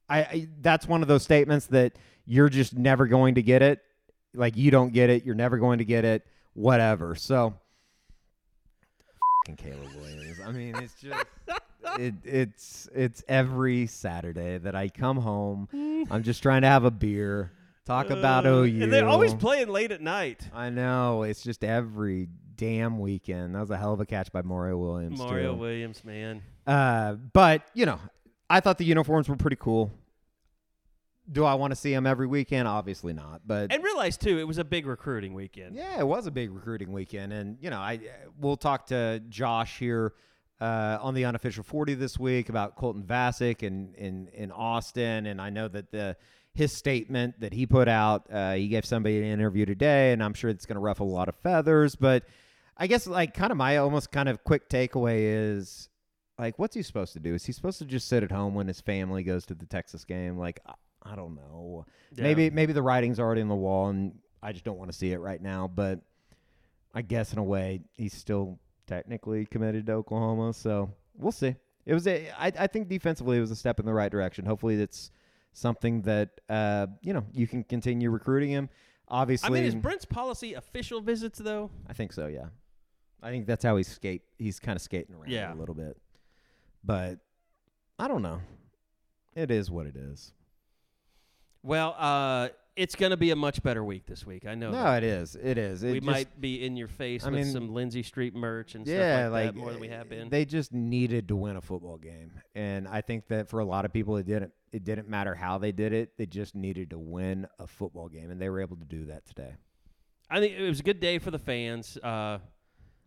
[0.08, 3.80] I, I that's one of those statements that you're just never going to get it.
[4.34, 6.24] Like you don't get it, you're never going to get it.
[6.52, 7.16] Whatever.
[7.16, 7.54] So,
[9.56, 10.38] Caleb Williams.
[10.46, 11.24] I mean, it's just
[11.98, 15.68] it, it's it's every Saturday that I come home.
[16.10, 17.52] I'm just trying to have a beer,
[17.84, 18.82] talk about Uh, OU.
[18.82, 20.48] And they're always playing late at night.
[20.52, 21.22] I know.
[21.22, 23.54] It's just every damn weekend.
[23.54, 25.18] That was a hell of a catch by Mario Williams.
[25.18, 25.58] Mario too.
[25.60, 26.42] Williams, man.
[26.66, 27.98] Uh, but you know,
[28.48, 29.90] I thought the uniforms were pretty cool.
[31.32, 32.68] Do I want to see them every weekend?
[32.68, 33.40] Obviously not.
[33.46, 35.74] But And realize too, it was a big recruiting weekend.
[35.74, 37.98] yeah, it was a big recruiting weekend, and you know, I
[38.38, 40.12] we'll talk to Josh here
[40.60, 45.40] uh, on the unofficial forty this week about Colton Vasek and in in Austin, and
[45.40, 46.16] I know that the
[46.54, 50.34] his statement that he put out, uh, he gave somebody an interview today, and I'm
[50.34, 52.24] sure it's going to ruffle a lot of feathers, but.
[52.76, 55.88] I guess like kind of my almost kind of quick takeaway is
[56.38, 57.34] like what's he supposed to do?
[57.34, 60.04] Is he supposed to just sit at home when his family goes to the Texas
[60.04, 60.36] game?
[60.36, 61.86] Like I, I don't know.
[62.14, 62.24] Yeah.
[62.24, 65.12] Maybe maybe the writing's already on the wall and I just don't want to see
[65.12, 66.00] it right now, but
[66.92, 71.54] I guess in a way he's still technically committed to Oklahoma, so we'll see.
[71.86, 74.46] It was a I, I think defensively it was a step in the right direction.
[74.46, 75.10] Hopefully it's
[75.52, 78.68] something that uh, you know, you can continue recruiting him.
[79.08, 81.70] Obviously I mean, is Brent's policy official visits though?
[81.88, 82.46] I think so, yeah.
[83.22, 84.22] I think that's how he's skate.
[84.38, 85.52] He's kind of skating around Yeah.
[85.52, 85.96] a little bit,
[86.82, 87.18] but
[87.98, 88.40] I don't know.
[89.34, 90.32] It is what it is.
[91.62, 94.46] Well, uh, it's going to be a much better week this week.
[94.46, 94.70] I know.
[94.70, 95.02] No, that.
[95.02, 95.36] it is.
[95.36, 95.82] It is.
[95.84, 98.74] It we just- might be in your face I with mean, some Lindsay Street merch
[98.74, 98.94] and yeah,
[99.24, 100.28] stuff like, like that more than we have been.
[100.28, 103.84] They just needed to win a football game, and I think that for a lot
[103.84, 104.52] of people, it didn't.
[104.72, 106.16] It didn't matter how they did it.
[106.18, 109.24] They just needed to win a football game, and they were able to do that
[109.24, 109.54] today.
[110.28, 111.96] I think it was a good day for the fans.
[111.98, 112.38] Uh,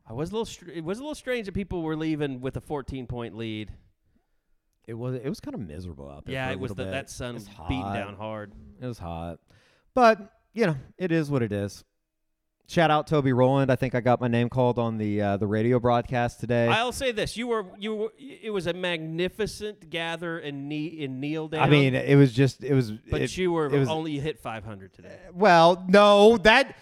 [0.10, 0.46] I was a little.
[0.46, 3.74] Str- it was a little strange that people were leaving with a 14 point lead.
[4.88, 5.16] It was.
[5.16, 6.34] It was kind of miserable out there.
[6.34, 7.36] Yeah, it was the, that sun
[7.68, 8.54] beating down hard.
[8.82, 9.40] It was hot,
[9.94, 11.84] but you know, it is what it is.
[12.70, 13.72] Shout out Toby Rowland.
[13.72, 16.68] I think I got my name called on the uh, the radio broadcast today.
[16.68, 18.14] I'll say this: you were you were.
[18.18, 21.64] It was a magnificent gather and knee and kneel down.
[21.64, 22.92] I mean, it was just it was.
[22.92, 25.18] but it, you were it was, only you hit 500 today.
[25.34, 26.76] Well, no, that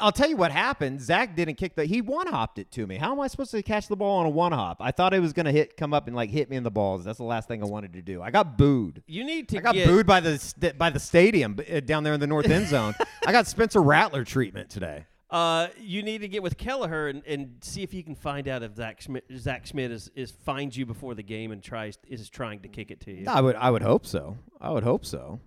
[0.00, 1.00] I'll tell you what happened.
[1.00, 1.84] Zach didn't kick the.
[1.84, 2.96] He one hopped it to me.
[2.96, 4.78] How am I supposed to catch the ball on a one hop?
[4.80, 7.04] I thought it was gonna hit, come up and like hit me in the balls.
[7.04, 8.22] That's the last thing I wanted to do.
[8.22, 9.02] I got booed.
[9.06, 12.04] You need to I got get, booed by the st- by the stadium uh, down
[12.04, 12.94] there in the north end zone.
[13.26, 15.06] I got Spencer Rattler treatment today.
[15.30, 18.64] Uh, you need to get with Kelleher and, and see if you can find out
[18.64, 22.28] if Zach Schmit, Zach Schmit is, is finds you before the game and tries is
[22.28, 23.26] trying to kick it to you.
[23.28, 24.36] I would I would hope so.
[24.60, 25.40] I would hope so.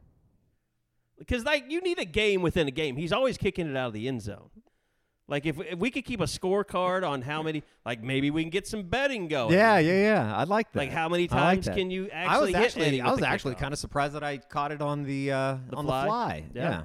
[1.20, 2.95] Because like you need a game within a game.
[2.95, 4.49] He's always kicking it out of the end zone.
[5.28, 8.49] Like if, if we could keep a scorecard on how many, like maybe we can
[8.49, 9.53] get some betting going.
[9.53, 10.36] Yeah, yeah, yeah.
[10.36, 10.80] I like that.
[10.80, 11.78] Like how many I like times that.
[11.78, 13.59] can you I was actually hit actually Eddie I with was the actually kickoff?
[13.59, 16.01] kind of surprised that I caught it on the uh, The on fly?
[16.01, 16.43] the fly.
[16.53, 16.61] Yeah.
[16.61, 16.82] Yeah.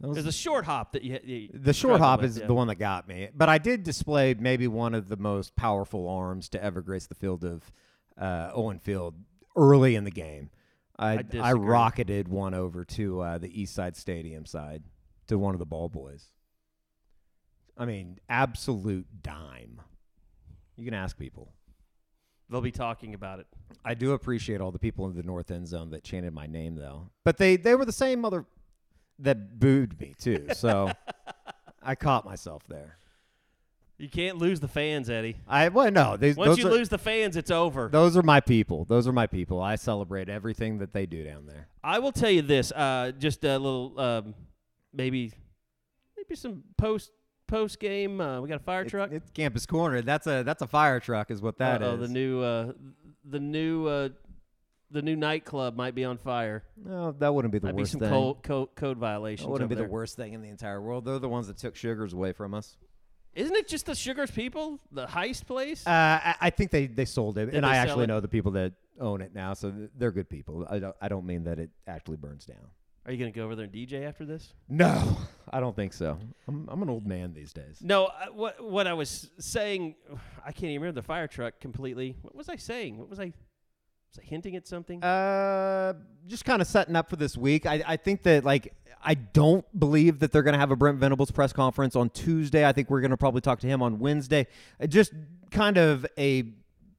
[0.00, 2.38] That was- There's a short hop that you, you the short struggle hop with, is
[2.38, 2.46] yeah.
[2.46, 6.08] the one that got me, but I did display maybe one of the most powerful
[6.08, 7.70] arms to ever grace the field of
[8.16, 9.14] uh, Owen Field
[9.56, 10.50] early in the game.
[10.98, 11.66] I, I, disagree.
[11.66, 14.82] rocketed one over to uh, the East Side Stadium side
[15.28, 16.26] to one of the ball boys.
[17.76, 19.80] I mean, absolute dime.
[20.76, 21.52] You can ask people.
[22.50, 23.46] they'll be talking about it.
[23.84, 26.76] I do appreciate all the people in the north end zone that chanted my name
[26.76, 27.10] though.
[27.24, 28.44] But they they were the same mother
[29.18, 30.48] that booed me too.
[30.54, 30.92] So
[31.82, 32.98] I caught myself there.
[34.02, 35.36] You can't lose the fans, Eddie.
[35.46, 37.88] I well no, they, Once you are, lose the fans, it's over.
[37.88, 38.84] those are my people.
[38.84, 39.60] Those are my people.
[39.62, 41.68] I celebrate everything that they do down there.
[41.84, 42.72] I will tell you this.
[42.72, 44.34] Uh, just a little, um,
[44.92, 45.32] maybe,
[46.16, 47.12] maybe some post
[47.46, 48.20] post game.
[48.20, 49.12] Uh, we got a fire truck.
[49.12, 50.02] it's Campus Corner.
[50.02, 51.86] That's a that's a fire truck, is what that is.
[51.86, 52.72] Uh-oh, the new, uh,
[53.24, 54.08] the new, uh,
[54.90, 56.64] the new nightclub might be on fire.
[56.76, 58.10] no, that wouldn't be the Might be worst some thing.
[58.10, 59.46] code, code, code violations.
[59.46, 61.04] that wouldn't be over the worst thing in the entire world.
[61.04, 62.76] They're the ones that took sugars away from us.
[63.34, 65.86] Isn't it just the Sugars people, the heist place?
[65.86, 68.08] Uh, I, I think they, they sold it, Did and they I sell actually it?
[68.08, 70.66] know the people that own it now, so th- they're good people.
[70.68, 72.58] I don't I don't mean that it actually burns down.
[73.06, 74.52] Are you gonna go over there and DJ after this?
[74.68, 75.16] No,
[75.50, 76.18] I don't think so.
[76.46, 77.78] I'm I'm an old man these days.
[77.80, 78.04] No.
[78.06, 79.94] uh, What what I was saying,
[80.46, 82.16] I can't even remember the fire truck completely.
[82.22, 82.98] What was I saying?
[82.98, 83.24] What was I?
[83.24, 85.02] Was I hinting at something?
[85.02, 85.94] Uh,
[86.26, 87.64] just kind of setting up for this week.
[87.64, 90.98] I, I think that like I don't believe that they're going to have a Brent
[90.98, 92.66] Venables press conference on Tuesday.
[92.66, 94.46] I think we're going to probably talk to him on Wednesday.
[94.80, 95.12] Uh, Just
[95.50, 96.44] kind of a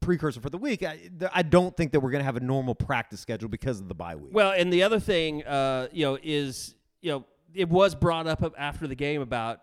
[0.02, 0.84] precursor for the week.
[0.84, 1.00] I,
[1.34, 3.96] I don't think that we're going to have a normal practice schedule because of the
[3.96, 4.34] bye week.
[4.34, 8.44] Well, and the other thing, uh, you know, is you know, it was brought up
[8.58, 9.60] after the game about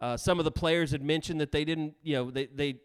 [0.00, 2.80] uh, some of the players had mentioned that they didn't, you know, they they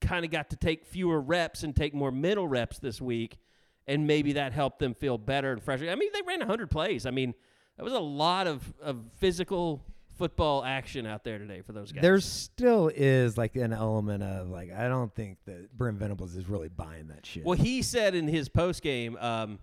[0.00, 3.38] kind of got to take fewer reps and take more mental reps this week,
[3.86, 5.90] and maybe that helped them feel better and fresher.
[5.90, 7.06] I mean, they ran 100 plays.
[7.06, 7.34] I mean,
[7.80, 9.82] that was a lot of of physical
[10.18, 12.02] football action out there today for those guys.
[12.02, 16.46] there still is like an element of like I don't think that Brent Venables is
[16.46, 17.42] really buying that shit.
[17.42, 19.60] Well, he said in his post game, um,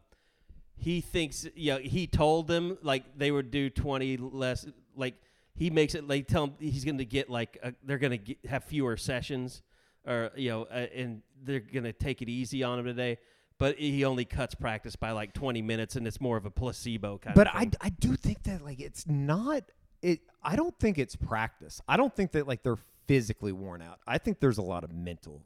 [0.75, 4.65] he thinks, you know, he told them like they would do twenty less.
[4.95, 5.13] Like
[5.53, 8.49] he makes it, like tell him he's going to get like a, they're going to
[8.49, 9.61] have fewer sessions,
[10.07, 13.19] or you know, uh, and they're going to take it easy on him today.
[13.59, 17.17] But he only cuts practice by like twenty minutes, and it's more of a placebo
[17.17, 17.53] kind but of.
[17.55, 17.69] I.
[17.81, 19.63] I do think that like it's not
[20.01, 21.81] it I don't think it's practice.
[21.87, 22.77] I don't think that like they're
[23.07, 23.99] physically worn out.
[24.05, 25.41] I think there's a lot of mental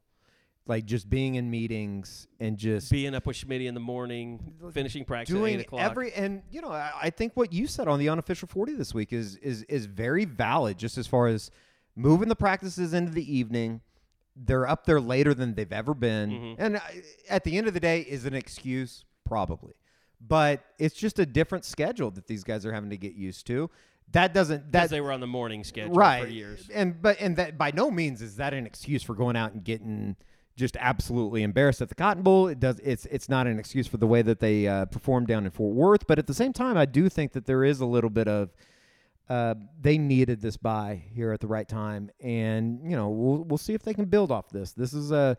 [0.68, 5.06] like just being in meetings and just being up with Schmidt in the morning, finishing
[5.06, 5.82] practice at eight o'clock.
[5.82, 8.94] every and you know I, I think what you said on the unofficial 40 this
[8.94, 11.50] week is is is very valid just as far as
[11.96, 13.82] moving the practices into the evening
[14.36, 16.62] they're up there later than they've ever been Mm-hmm.
[16.62, 16.82] and
[17.30, 19.74] at the end of the day is an excuse probably
[20.26, 23.70] but it's just a different schedule that these guys are having to get used to
[24.12, 26.70] that doesn't that they were on the morning schedule right for years.
[26.74, 29.64] and but and that by no means is that an excuse for going out and
[29.64, 30.16] getting
[30.58, 32.50] just absolutely embarrassed at the Cotton Bowl.
[32.50, 32.78] It does.
[32.84, 35.74] It's it's not an excuse for the way that they uh, performed down in Fort
[35.74, 36.06] Worth.
[36.06, 38.54] But at the same time, I do think that there is a little bit of
[39.30, 43.58] uh, they needed this bye here at the right time, and you know we'll we'll
[43.58, 44.74] see if they can build off this.
[44.74, 45.38] This is a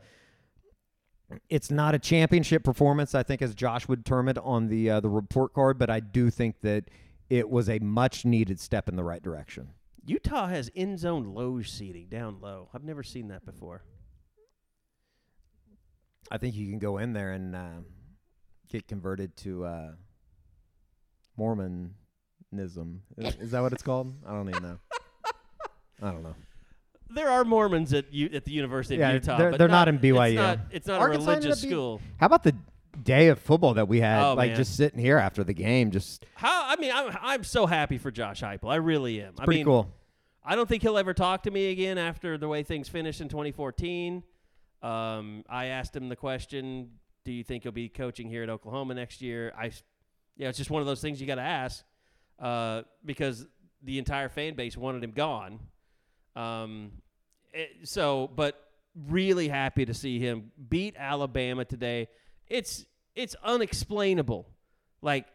[1.49, 5.01] it's not a championship performance, I think, as Josh would term it on the uh,
[5.01, 5.78] the report card.
[5.78, 6.85] But I do think that
[7.30, 9.70] it was a much needed step in the right direction.
[10.05, 12.68] Utah has end zone loge seating down low.
[12.74, 13.85] I've never seen that before.
[16.30, 17.80] I think you can go in there and uh,
[18.68, 19.91] get converted to uh,
[22.63, 23.03] Mormonism.
[23.17, 24.13] Is, is that what it's called?
[24.27, 24.79] I don't even know.
[26.03, 26.35] I don't know.
[27.11, 29.37] There are Mormons at U- at the University Yeah, of Utah.
[29.39, 30.35] they're- but they're not in It's BYU.
[30.37, 32.01] not, it's not Arkansas a ended religious up being- school.
[32.19, 32.55] How about the
[33.03, 34.23] day of football that we had?
[34.23, 34.57] Oh, like man.
[34.57, 36.67] just sitting here after the game, just How?
[36.69, 38.71] I mean, I'm I'm so happy for Josh Heupel.
[38.71, 39.35] I really am.
[39.39, 39.93] I pretty mean, cool.
[40.45, 43.29] I don't think he'll ever talk to me again after the way things finished in
[43.29, 44.23] 2014.
[44.83, 46.91] Um, I asked him the question,
[47.25, 49.71] "Do you think he'll be coaching here at Oklahoma next year?" I,
[50.37, 51.85] yeah, it's just one of those things you got to ask
[52.43, 53.47] uh, because
[53.82, 55.61] the entire fan base wanted him gone.
[56.36, 56.93] Um,
[57.55, 58.62] it- so, but
[59.09, 62.09] really happy to see him beat Alabama today.
[62.49, 62.84] It's
[63.14, 64.49] it's unexplainable.
[65.03, 65.26] Like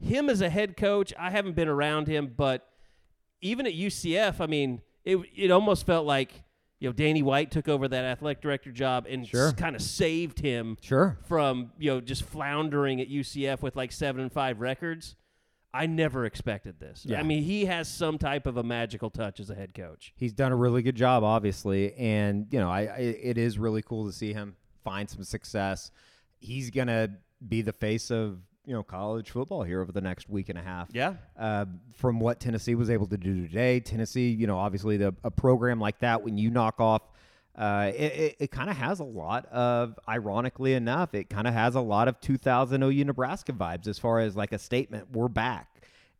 [0.00, 2.66] him as a head coach, I haven't been around him, but
[3.40, 6.32] even at UCF, I mean, it it almost felt like
[6.78, 9.52] you know Danny White took over that athletic director job and Sure.
[9.52, 11.18] kind of saved him Sure.
[11.26, 15.16] from you know just floundering at UCF with like seven and five records.
[15.74, 17.04] I never expected this.
[17.06, 17.18] Yeah.
[17.18, 20.12] I mean, he has some type of a magical touch as a head coach.
[20.16, 23.82] He's done a really good job, obviously, and you know, I, I it is really
[23.82, 25.90] cool to see him find some success.
[26.40, 27.16] He's gonna
[27.48, 30.62] be the face of you know college football here over the next week and a
[30.62, 30.88] half.
[30.92, 31.14] Yeah.
[31.38, 31.66] Uh,
[31.96, 35.80] from what Tennessee was able to do today, Tennessee, you know, obviously the a program
[35.80, 37.02] like that when you knock off.
[37.56, 41.52] Uh, it it, it kind of has a lot of, ironically enough, it kind of
[41.52, 45.28] has a lot of 2000 OU Nebraska vibes as far as like a statement, we're
[45.28, 45.68] back.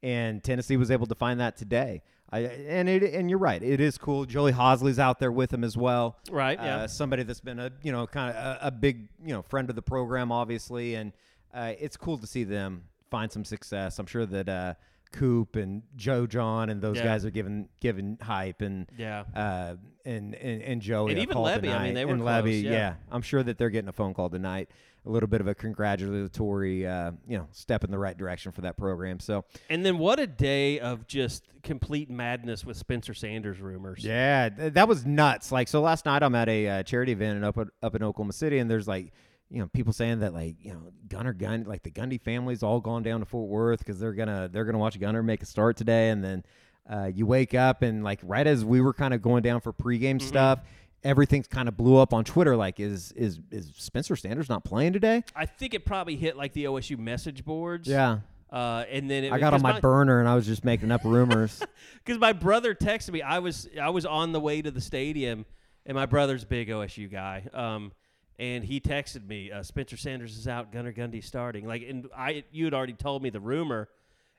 [0.03, 2.03] And Tennessee was able to find that today.
[2.33, 3.63] I and it and you're right.
[3.63, 4.25] It is cool.
[4.25, 6.17] Joey Halzle's out there with him as well.
[6.31, 6.77] Right, yeah.
[6.77, 9.69] Uh, somebody that's been a you know kind of a, a big you know friend
[9.69, 11.13] of the program, obviously, and
[11.53, 13.99] uh, it's cool to see them find some success.
[13.99, 14.75] I'm sure that uh,
[15.13, 17.05] Coop and Joe John and those Yeah.
[17.05, 19.25] guys are giving giving hype and Yeah.
[19.35, 22.73] uh, and, and and Joey And even Lebby, I mean, they were and Lebby, close,
[22.73, 22.95] yeah.
[23.11, 24.69] I'm sure that they're getting a phone call tonight.
[25.05, 28.61] A little bit of a congratulatory, uh, you know, step in the right direction for
[28.63, 29.19] that program.
[29.21, 34.05] So And then what a day of just complete madness with Spencer Sanders rumors.
[34.05, 35.51] Yeah, th- that was nuts.
[35.53, 38.33] Like, so last night I'm at a uh, charity event in up up in Oklahoma
[38.33, 39.13] City, and there's like,
[39.53, 42.81] you know, people saying that like, you know, Gunnar Gun, like the Gundy family's all
[42.81, 45.77] gone down to Fort Worth because they're gonna they're gonna watch Gunnar make a start
[45.77, 46.45] today, and then
[46.91, 49.73] uh, you wake up and like right as we were kind of going down for
[49.73, 50.61] pregame stuff.
[51.05, 52.57] Everything's kind of blew up on Twitter.
[52.57, 55.23] Like, is is is Spencer Sanders not playing today?
[55.37, 57.89] I think it probably hit like the OSU message boards.
[57.89, 60.65] Yeah, Uh, and then it, I got on 'cause my burner and I was just
[60.65, 61.61] making up rumors.
[62.05, 63.21] because my brother texted me.
[63.21, 65.45] I was I was on the way to the stadium,
[65.85, 67.45] and my brother's a big OSU guy.
[67.53, 67.91] Um,
[68.39, 71.67] and he texted me, uh, Spencer Sanders is out, Gunnar Gundy starting.
[71.67, 73.89] Like, and I you had already told me the rumor,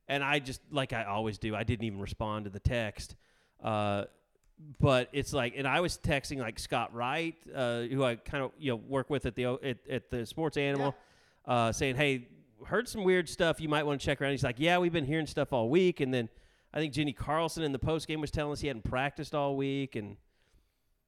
[0.08, 1.56] and I just like I always do.
[1.56, 3.16] I didn't even respond to the text.
[3.64, 4.06] Uh,
[4.80, 8.52] but it's like, and I was texting like Scott Wright, uh, who I kind of
[8.58, 10.96] you know work with at the at, at the Sports Animal,
[11.46, 12.28] uh, saying, "Hey,
[12.66, 13.60] heard some weird stuff.
[13.60, 16.00] You might want to check around." He's like, "Yeah, we've been hearing stuff all week."
[16.00, 16.30] And then
[16.74, 19.56] I think Jenni Carlson in the post game was telling us he hadn't practiced all
[19.56, 20.18] week, and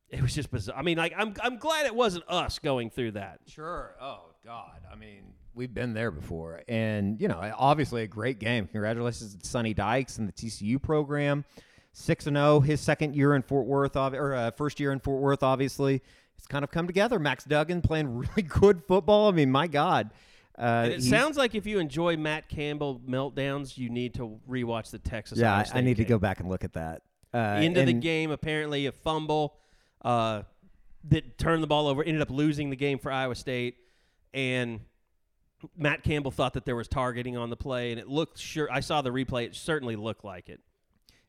[0.09, 0.77] it was just bizarre.
[0.77, 3.39] I mean, like I'm I'm glad it wasn't us going through that.
[3.47, 3.95] Sure.
[3.99, 4.81] Oh God.
[4.91, 8.67] I mean, we've been there before, and you know, obviously a great game.
[8.67, 11.43] Congratulations to Sonny Dykes and the TCU program,
[11.93, 12.59] six and zero.
[12.59, 16.01] His second year in Fort Worth, or uh, first year in Fort Worth, obviously,
[16.37, 17.19] it's kind of come together.
[17.19, 19.29] Max Duggan playing really good football.
[19.29, 20.11] I mean, my God.
[20.57, 24.89] Uh, And it sounds like if you enjoy Matt Campbell meltdowns, you need to rewatch
[24.91, 25.37] the Texas.
[25.37, 27.01] Yeah, I, I need to go back and look at that.
[27.33, 28.31] Uh, into the game.
[28.31, 29.57] Apparently, a fumble
[30.05, 30.43] uh,
[31.09, 33.75] that turned the ball over, ended up losing the game for Iowa State,
[34.33, 34.79] and
[35.75, 38.71] Matt Campbell thought that there was targeting on the play, and it looked sure.
[38.71, 40.61] I saw the replay; it certainly looked like it.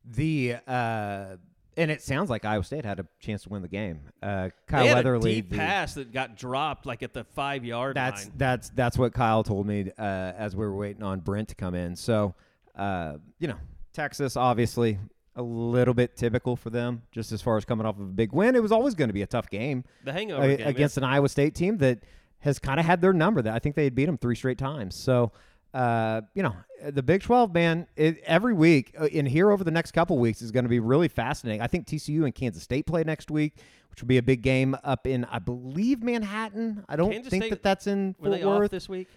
[0.05, 1.37] The uh,
[1.77, 4.01] and it sounds like Iowa State had a chance to win the game.
[4.23, 7.97] Uh, Kyle Weatherly, a deep the- pass that got dropped like at the five yard
[7.97, 8.33] That's line.
[8.37, 11.75] that's that's what Kyle told me uh, as we were waiting on Brent to come
[11.75, 11.97] in.
[11.97, 12.35] So,
[12.75, 13.59] uh, you know,
[13.93, 14.99] Texas obviously
[15.37, 18.33] a little bit typical for them, just as far as coming off of a big
[18.33, 18.57] win.
[18.57, 20.69] It was always going to be a tough game The hangover uh, game, yeah.
[20.69, 22.01] against an Iowa State team that
[22.41, 23.43] has kind of had their number.
[23.43, 24.95] That I think they had beat them three straight times.
[24.97, 25.33] So.
[25.75, 26.55] Uh, you know,
[26.89, 30.41] the Big 12, man, it, every week uh, in here over the next couple weeks
[30.41, 31.61] is going to be really fascinating.
[31.61, 33.57] I think TCU and Kansas State play next week,
[33.91, 36.83] which will be a big game up in, I believe, Manhattan.
[36.89, 38.65] I don't Kansas think State- that that's in Were Fort they Worth.
[38.65, 39.09] off this week?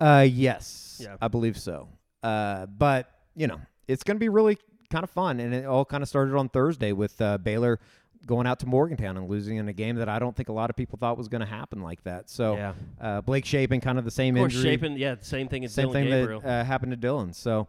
[0.00, 1.00] Uh, yes.
[1.02, 1.16] Yeah.
[1.20, 1.88] I believe so.
[2.22, 4.56] Uh, but you know, it's going to be really
[4.94, 7.80] kind of fun, and it all kind of started on Thursday with uh, Baylor
[8.26, 10.70] going out to Morgantown and losing in a game that I don't think a lot
[10.70, 12.30] of people thought was going to happen like that.
[12.30, 12.72] So, Yeah.
[13.00, 15.74] uh, Blake Shapen, kind of the same Of course, injury, Shapen, yeah, same thing as
[15.74, 16.40] same Dillon thing Gabriel.
[16.40, 17.32] that uh, happened to Dillon.
[17.34, 17.68] So,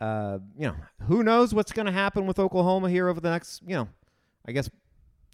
[0.00, 0.74] uh, you know,
[1.06, 3.88] who knows what's going to happen with Oklahoma here over the next, you know,
[4.46, 4.68] I guess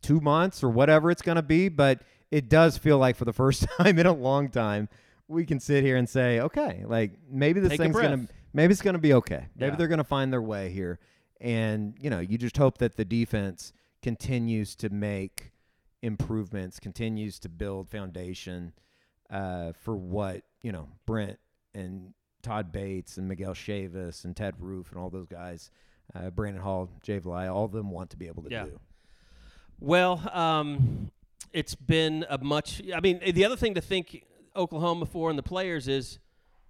[0.03, 1.70] two months or whatever it's going to be.
[1.70, 4.91] But it does feel like for the first time in a long time,
[5.28, 8.72] we can sit here and say, okay, like maybe this Take thing's going to, maybe
[8.72, 9.47] it's going to be okay.
[9.57, 9.76] Maybe Yeah.
[9.76, 10.99] they're going to find their way here.
[11.41, 13.72] And, you know, you just hope that the defense
[14.03, 15.53] continues to make
[16.03, 18.72] improvements, continues to build foundation
[19.30, 21.39] uh, for what, you know, Brent
[21.74, 22.12] and
[22.43, 25.70] Todd Bates and Miguel Chavis and Ted Roof and all those guys,
[26.14, 28.64] uh, Brandon Hall, Jay Valai, all of them want to be able to Yeah.
[28.64, 28.80] do.
[29.80, 31.11] Well, um,
[31.53, 32.82] it's been a much.
[32.93, 34.24] I mean, the other thing to think
[34.57, 36.18] Oklahoma for and the players is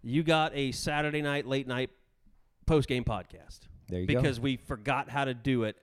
[0.03, 1.91] you got a Saturday night, late night
[2.67, 3.61] post game podcast.
[3.89, 4.15] There you go.
[4.15, 5.77] because we forgot how to do it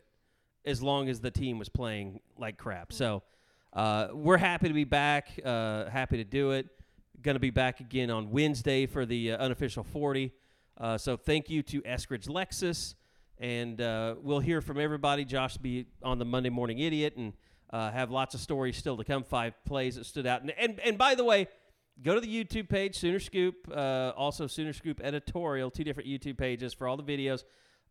[0.66, 2.92] as long as the team was playing like crap.
[2.92, 3.24] So
[3.74, 5.40] uh, we're happy to be back.
[5.44, 6.68] Uh, happy to do it.
[7.22, 10.32] Going to be back again on Wednesday for the uh, unofficial 40.
[10.78, 12.96] Uh, so thank you to Eskridge Lexus.
[13.38, 15.26] And uh, we'll hear from everybody.
[15.26, 17.34] Josh will be on the Monday Morning Idiot and
[17.72, 19.24] uh, have lots of stories still to come.
[19.24, 20.42] Five plays that stood out.
[20.42, 21.48] And, and, and by the way,
[22.02, 26.74] go to the YouTube page, Sooner Scoop, also Sooner Scoop Editorial, two different YouTube pages
[26.74, 27.44] for all the videos.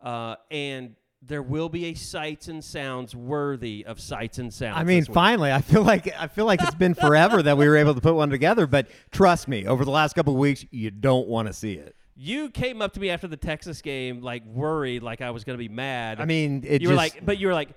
[0.04, 0.94] Uh, and
[1.26, 4.76] there will be a sights and sounds worthy of sights and sounds.
[4.76, 7.76] I mean, finally, I feel like I feel like it's been forever that we were
[7.76, 8.66] able to put one together.
[8.66, 11.96] But trust me, over the last couple of weeks, you don't want to see it.
[12.16, 15.58] You came up to me after the Texas game, like worried, like I was going
[15.58, 16.20] to be mad.
[16.20, 17.70] I mean, it you were like, but you were like,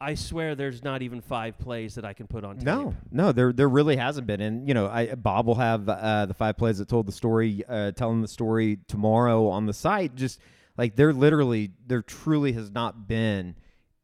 [0.00, 2.56] I swear, there's not even five plays that I can put on.
[2.56, 2.64] Tape.
[2.64, 4.40] No, no, there there really hasn't been.
[4.40, 7.64] And you know, I Bob will have uh, the five plays that told the story,
[7.68, 10.14] uh, telling the story tomorrow on the site.
[10.14, 10.38] Just
[10.76, 13.56] Like there literally, there truly has not been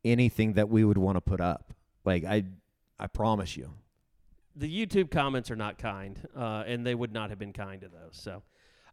[0.04, 1.74] anything that we would want to put up.
[2.04, 2.44] Like I,
[2.98, 3.70] I promise you.
[4.54, 7.88] The YouTube comments are not kind, uh, and they would not have been kind to
[7.88, 8.10] those.
[8.12, 8.42] So,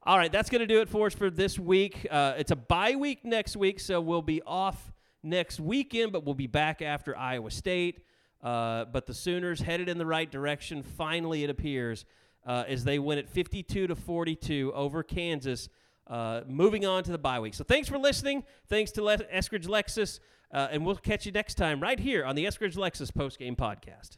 [0.04, 2.08] all right, that's going to do it for us for this week.
[2.10, 6.36] Uh, it's a bye week next week, so we'll be off next weekend, but we'll
[6.36, 8.00] be back after Iowa State.
[8.42, 10.82] Uh, but the Sooners headed in the right direction.
[10.82, 12.06] Finally, it appears
[12.46, 15.68] uh, as they win at 52 to 42 over Kansas.
[16.10, 17.53] Uh, moving on to the bye week.
[17.53, 18.43] So thanks for listening.
[18.68, 20.20] Thanks to Le- Eskridge Lexus,
[20.51, 23.55] uh, and we'll catch you next time right here on the Eskridge Lexus post game
[23.55, 24.18] podcast.